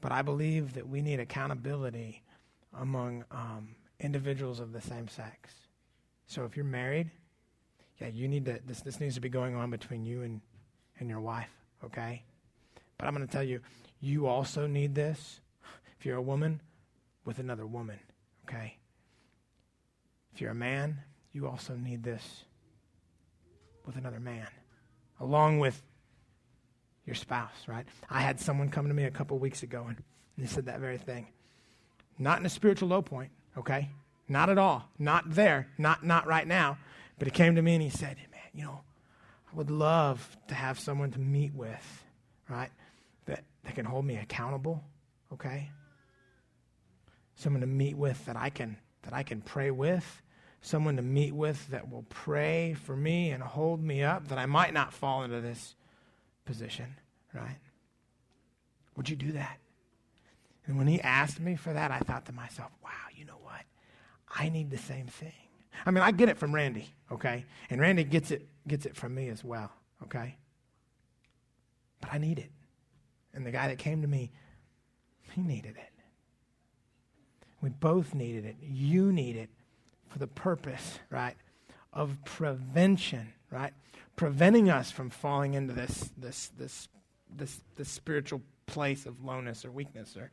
[0.00, 2.22] But I believe that we need accountability
[2.78, 5.50] among um, individuals of the same sex.
[6.26, 7.10] So if you're married,
[8.00, 10.40] yeah, you need to, this, this needs to be going on between you and,
[10.98, 11.50] and your wife,
[11.84, 12.22] okay?
[12.98, 13.60] But I'm going to tell you,
[14.00, 15.40] you also need this,
[16.02, 16.60] if you're a woman,
[17.24, 18.00] with another woman,
[18.44, 18.76] okay?
[20.34, 20.98] If you're a man,
[21.32, 22.42] you also need this
[23.86, 24.48] with another man,
[25.20, 25.80] along with
[27.06, 27.86] your spouse, right?
[28.10, 30.02] I had someone come to me a couple weeks ago and
[30.36, 31.28] they said that very thing.
[32.18, 33.88] Not in a spiritual low point, okay?
[34.28, 34.88] Not at all.
[34.98, 35.68] Not there.
[35.78, 36.78] Not not right now.
[37.16, 38.80] But he came to me and he said, Man, you know,
[39.52, 42.04] I would love to have someone to meet with,
[42.48, 42.70] right?
[43.26, 44.82] That that can hold me accountable,
[45.32, 45.70] okay?
[47.34, 50.22] Someone to meet with that I can that I can pray with,
[50.60, 54.46] someone to meet with that will pray for me and hold me up, that I
[54.46, 55.74] might not fall into this
[56.44, 56.86] position,
[57.34, 57.58] right?
[58.96, 59.58] Would you do that?
[60.66, 63.62] And when he asked me for that, I thought to myself, wow, you know what?
[64.38, 65.32] I need the same thing.
[65.84, 67.44] I mean, I get it from Randy, okay?
[67.70, 69.72] And Randy gets it gets it from me as well,
[70.04, 70.36] okay?
[72.00, 72.50] But I need it.
[73.34, 74.30] And the guy that came to me,
[75.34, 75.91] he needed it.
[77.62, 78.56] We both needed it.
[78.60, 79.48] You need it
[80.08, 81.36] for the purpose, right,
[81.92, 83.72] of prevention, right?
[84.16, 86.88] Preventing us from falling into this, this, this,
[87.34, 90.30] this, this spiritual place of lowness or weakness or,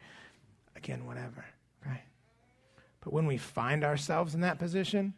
[0.76, 1.46] again, whatever,
[1.86, 2.02] right?
[3.02, 5.14] But when we find ourselves in that position,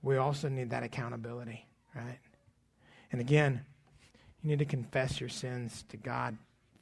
[0.00, 2.18] we also need that accountability, right?
[3.10, 3.62] And again,
[4.42, 6.36] you need to confess your sins to God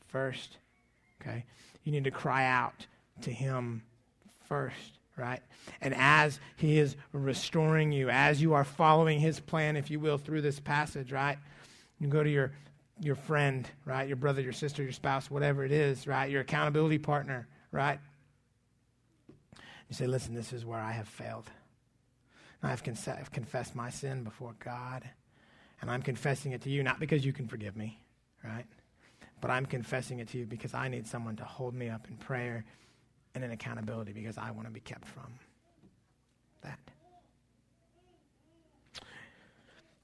[0.09, 0.59] first,
[1.20, 1.45] okay?
[1.85, 2.87] You need to cry out
[3.21, 3.83] to Him
[4.49, 5.41] first, right?
[5.81, 10.19] And as He is restoring you, as you are following His plan, if you will,
[10.19, 11.39] through this passage, right?
[12.01, 12.53] You go to your
[13.01, 14.07] your friend, right?
[14.07, 16.31] Your brother, your sister, your spouse, whatever it is, right?
[16.31, 17.99] Your accountability partner, right?
[19.89, 21.51] You say, listen, this is where I have failed.
[22.63, 25.03] And I've, con- I've confessed my sin before God,
[25.81, 27.99] and I'm confessing it to you, not because you can forgive me,
[28.45, 28.67] right?
[29.41, 32.17] But I'm confessing it to you because I need someone to hold me up in
[32.17, 32.65] prayer
[33.35, 35.33] and an accountability because I want to be kept from
[36.63, 36.79] that.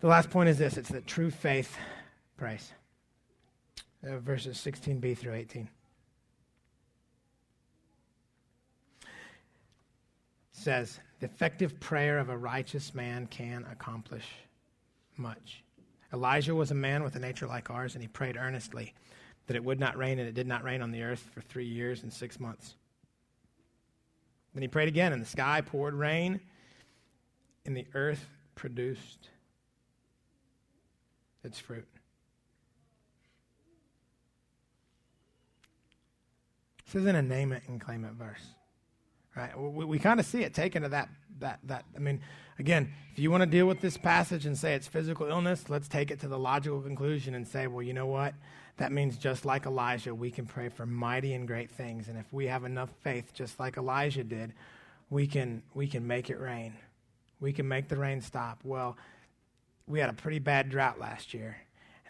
[0.01, 1.77] The last point is this it's that true faith
[2.37, 2.73] prays.
[4.07, 5.69] Uh, verses 16b through 18.
[10.59, 14.27] says, The effective prayer of a righteous man can accomplish
[15.17, 15.63] much.
[16.13, 18.95] Elijah was a man with a nature like ours, and he prayed earnestly
[19.47, 21.65] that it would not rain, and it did not rain on the earth for three
[21.65, 22.75] years and six months.
[24.55, 26.41] Then he prayed again, and the sky poured rain,
[27.67, 29.29] and the earth produced
[31.45, 31.87] its fruit.
[36.87, 38.43] This isn't a name it and claim it verse.
[39.37, 39.57] Right?
[39.59, 41.09] We, we kind of see it taken to that,
[41.39, 41.85] that, that.
[41.95, 42.21] I mean,
[42.59, 45.87] again, if you want to deal with this passage and say it's physical illness, let's
[45.87, 48.35] take it to the logical conclusion and say, well, you know what?
[48.79, 52.09] That means just like Elijah, we can pray for mighty and great things.
[52.09, 54.55] And if we have enough faith, just like Elijah did,
[55.11, 56.75] we can, we can make it rain.
[57.41, 58.61] We can make the rain stop.
[58.65, 58.97] Well,
[59.87, 61.57] we had a pretty bad drought last year.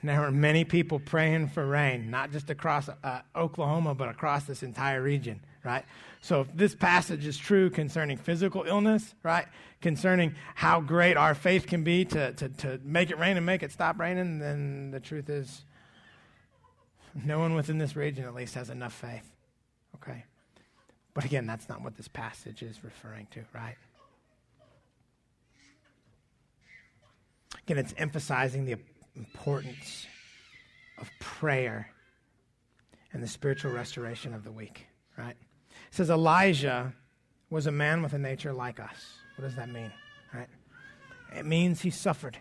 [0.01, 4.45] And there were many people praying for rain, not just across uh, Oklahoma, but across
[4.45, 5.85] this entire region, right?
[6.21, 9.47] So if this passage is true concerning physical illness, right,
[9.81, 13.63] concerning how great our faith can be to, to, to make it rain and make
[13.63, 15.65] it stop raining, then the truth is
[17.15, 19.31] No one within this region, at least, has enough faith.
[19.97, 20.25] Okay?
[21.15, 23.77] But again, that's not what this passage is referring to, right?
[27.65, 28.77] Again, it's emphasizing the
[29.17, 30.07] importance
[31.01, 31.91] of prayer
[33.13, 34.87] and the spiritual restoration of the weak,
[35.17, 35.37] right?
[35.71, 36.93] It says Elijah
[37.51, 39.19] was a man with a nature like us.
[39.37, 39.93] What does that mean,
[40.33, 40.49] right?
[41.35, 42.39] It means he suffered.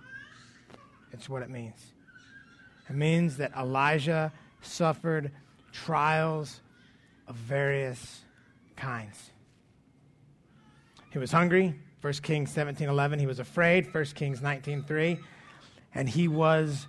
[1.11, 1.93] It's what it means.
[2.89, 4.31] It means that Elijah
[4.61, 5.31] suffered
[5.71, 6.61] trials
[7.27, 8.21] of various
[8.75, 9.31] kinds.
[11.11, 13.19] He was hungry, 1 Kings 17:11.
[13.19, 15.19] He was afraid, 1 Kings 19:3,
[15.93, 16.87] and he was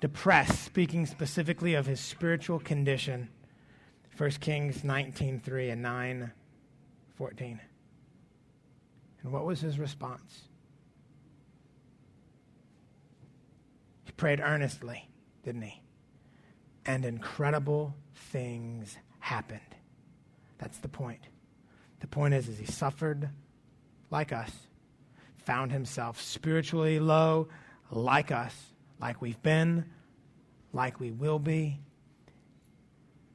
[0.00, 3.28] depressed, speaking specifically of his spiritual condition.
[4.16, 7.60] 1 Kings 19:3 and 9:14.
[9.22, 10.48] And what was his response?
[14.04, 15.08] He prayed earnestly,
[15.42, 15.82] didn't he?
[16.90, 19.60] And incredible things happened.
[20.58, 21.20] That's the point.
[22.00, 23.28] The point is, is he suffered
[24.10, 24.50] like us,
[25.44, 27.46] found himself spiritually low
[27.92, 28.56] like us,
[29.00, 29.84] like we've been,
[30.72, 31.78] like we will be.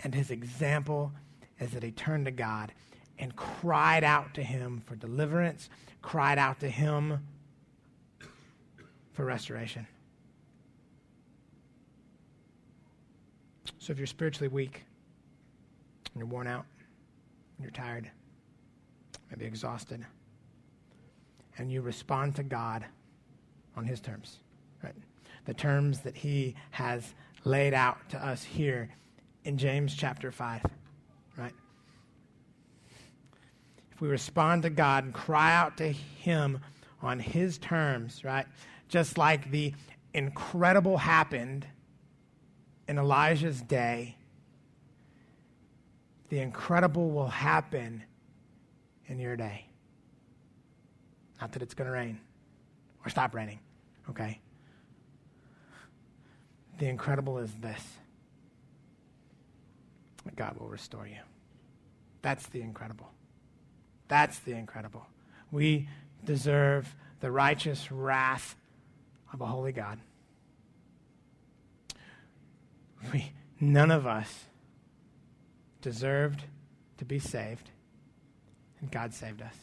[0.03, 1.13] And his example
[1.57, 2.73] is that he turned to God
[3.17, 5.69] and cried out to him for deliverance,
[6.01, 7.25] cried out to him
[9.13, 9.87] for restoration.
[13.85, 14.83] So if you're spiritually weak,
[16.11, 16.65] and you're worn out,
[17.55, 18.09] and you're tired,
[19.29, 20.03] maybe exhausted,
[21.59, 22.83] and you respond to God
[23.77, 24.39] on His terms,
[24.83, 24.95] right?
[25.45, 27.13] The terms that He has
[27.43, 28.89] laid out to us here
[29.43, 30.63] in James chapter 5,
[31.37, 31.53] right?
[33.91, 36.59] If we respond to God and cry out to Him
[37.03, 38.47] on His terms, right?
[38.89, 39.75] Just like the
[40.15, 41.67] incredible happened
[42.87, 44.15] in Elijah's day,
[46.29, 48.03] the incredible will happen
[49.07, 49.65] in your day.
[51.39, 52.19] Not that it's going to rain
[53.03, 53.59] or stop raining,
[54.09, 54.39] okay?
[56.79, 57.81] The incredible is this
[60.35, 61.19] God will restore you.
[62.21, 63.11] That's the incredible.
[64.07, 65.05] That's the incredible.
[65.51, 65.87] We
[66.23, 68.55] deserve the righteous wrath
[69.31, 69.99] of a holy God.
[73.11, 74.45] We, none of us
[75.81, 76.43] deserved
[76.97, 77.69] to be saved,
[78.79, 79.55] and God saved us.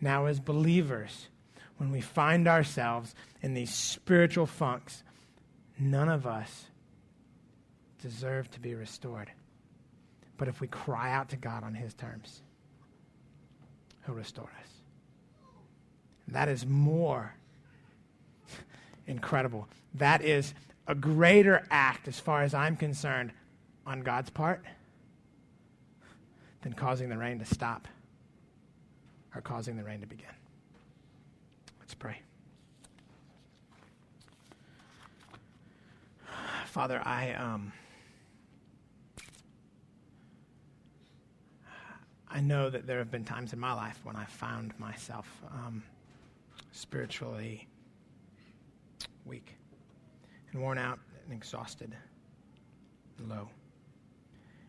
[0.00, 1.28] Now, as believers,
[1.78, 5.02] when we find ourselves in these spiritual funks,
[5.78, 6.66] none of us
[8.00, 9.30] deserve to be restored.
[10.36, 12.42] But if we cry out to God on His terms,
[14.04, 14.68] He'll restore us.
[16.28, 17.34] That is more
[19.06, 19.68] incredible.
[19.94, 20.54] That is
[20.86, 23.32] a greater act, as far as I'm concerned,
[23.86, 24.62] on God's part
[26.62, 27.88] than causing the rain to stop
[29.34, 30.26] or causing the rain to begin.
[31.80, 32.20] Let's pray.
[36.66, 37.72] Father, I um,
[42.28, 45.84] I know that there have been times in my life when I found myself um,
[46.72, 47.68] spiritually
[49.24, 49.54] weak
[50.54, 51.94] and worn out and exhausted
[53.18, 53.48] and low.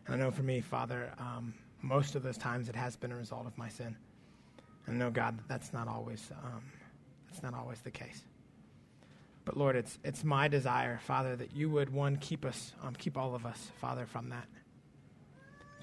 [0.06, 3.16] And I know for me, Father, um, most of those times it has been a
[3.16, 3.96] result of my sin.
[4.86, 6.62] And I know, God, that that's not always um,
[7.28, 8.22] that's not always the case.
[9.44, 13.16] But Lord, it's it's my desire, Father, that you would one keep us, um, keep
[13.16, 14.46] all of us, Father, from that.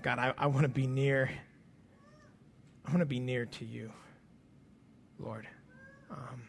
[0.01, 1.29] God, I, I want to be near.
[2.85, 3.91] I want to be near to you,
[5.17, 5.47] Lord.
[6.11, 6.43] Um,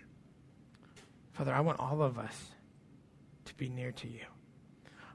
[1.32, 2.34] Father, I want all of us
[3.56, 4.24] to be near to you.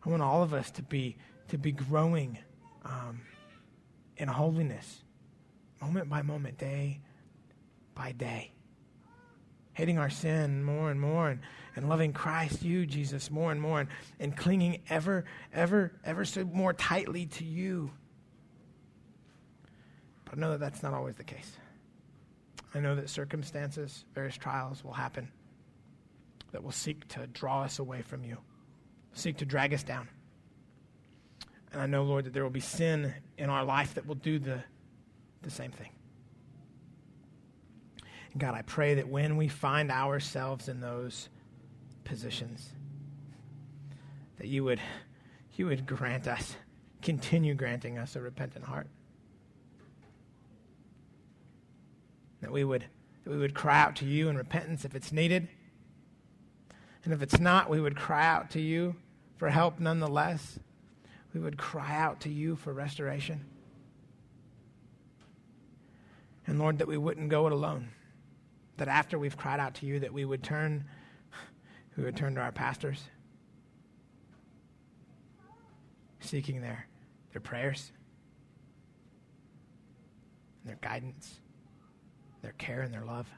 [0.06, 1.18] I want all of us to be
[1.49, 2.38] to be growing
[2.86, 3.22] um,
[4.18, 5.03] in holiness,
[5.82, 7.02] moment by moment, day
[7.95, 8.52] by day.
[9.74, 11.40] Hating our sin more and more and,
[11.76, 13.90] and loving Christ, you, Jesus, more and more and,
[14.20, 17.90] and clinging ever, ever, ever so more tightly to you.
[20.26, 21.57] But I know that that's not always the case.
[22.76, 25.32] I know that circumstances, various trials will happen
[26.52, 28.38] that will seek to draw us away from you,
[29.14, 30.08] seek to drag us down.
[31.72, 34.40] And I know, Lord, that there will be sin in our life that will do
[34.40, 34.64] the,
[35.44, 35.92] the same thing.
[38.32, 41.30] And God, I pray that when we find ourselves in those
[42.04, 42.74] positions,
[44.38, 44.80] that you would,
[45.56, 46.56] you would grant us,
[47.02, 48.88] continue granting us a repentant heart.
[52.42, 52.86] That we would,
[53.24, 55.50] that we would cry out to you in repentance if it's needed.
[57.04, 58.96] And if it's not, we would cry out to you
[59.38, 60.60] for help nonetheless.
[61.34, 63.46] We would cry out to you for restoration.
[66.46, 67.90] And Lord, that we wouldn't go it alone.
[68.78, 70.86] That after we've cried out to you, that we would turn,
[71.96, 73.04] we would turn to our pastors,
[76.20, 76.88] seeking their,
[77.32, 77.92] their prayers,
[80.66, 81.40] their guidance,
[82.42, 83.30] their care, and their love.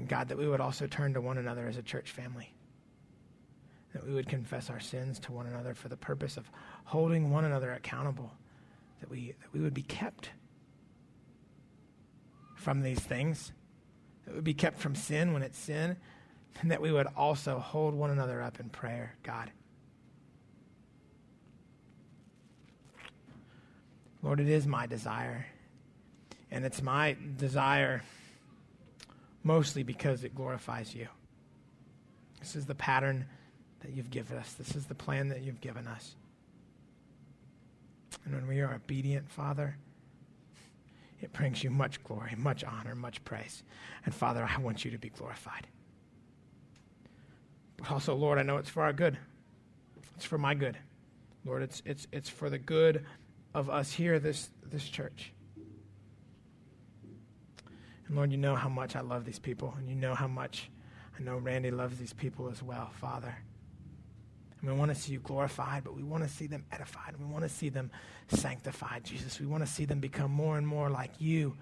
[0.00, 2.54] And God, that we would also turn to one another as a church family.
[3.92, 6.50] That we would confess our sins to one another for the purpose of
[6.84, 8.32] holding one another accountable.
[9.00, 10.30] That we, that we would be kept
[12.54, 13.52] from these things.
[14.24, 15.98] That we would be kept from sin when it's sin.
[16.62, 19.50] And that we would also hold one another up in prayer, God.
[24.22, 25.44] Lord, it is my desire.
[26.50, 28.02] And it's my desire
[29.42, 31.08] mostly because it glorifies you.
[32.40, 33.26] This is the pattern
[33.80, 36.16] that you've given us, this is the plan that you've given us.
[38.24, 39.76] And when we are obedient, Father,
[41.20, 43.62] it brings you much glory, much honor, much praise.
[44.04, 45.66] And Father, I want you to be glorified.
[47.76, 49.18] But also, Lord, I know it's for our good.
[50.16, 50.76] It's for my good.
[51.44, 53.04] Lord, it's, it's, it's for the good
[53.54, 55.32] of us here, this, this church.
[58.12, 60.68] Lord, you know how much I love these people, and you know how much
[61.18, 63.36] I know Randy loves these people as well, Father.
[64.60, 67.14] And we want to see you glorified, but we want to see them edified.
[67.14, 67.90] and We want to see them
[68.28, 69.40] sanctified, Jesus.
[69.40, 71.56] We want to see them become more and more like you.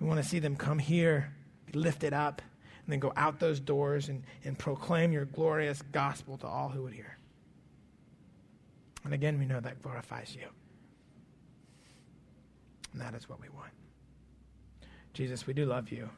[0.00, 1.32] We want to see them come here,
[1.70, 2.40] be lifted up,
[2.84, 6.82] and then go out those doors and, and proclaim your glorious gospel to all who
[6.84, 7.18] would hear.
[9.04, 10.46] And again, we know that glorifies you.
[12.92, 13.70] And that is what we want.
[15.12, 16.08] Jesus, we do love you.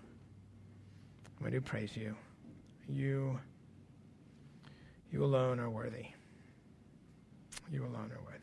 [1.43, 2.15] We do praise you.
[2.89, 3.39] You,
[5.11, 6.07] you alone are worthy.
[7.71, 8.42] You alone are worthy.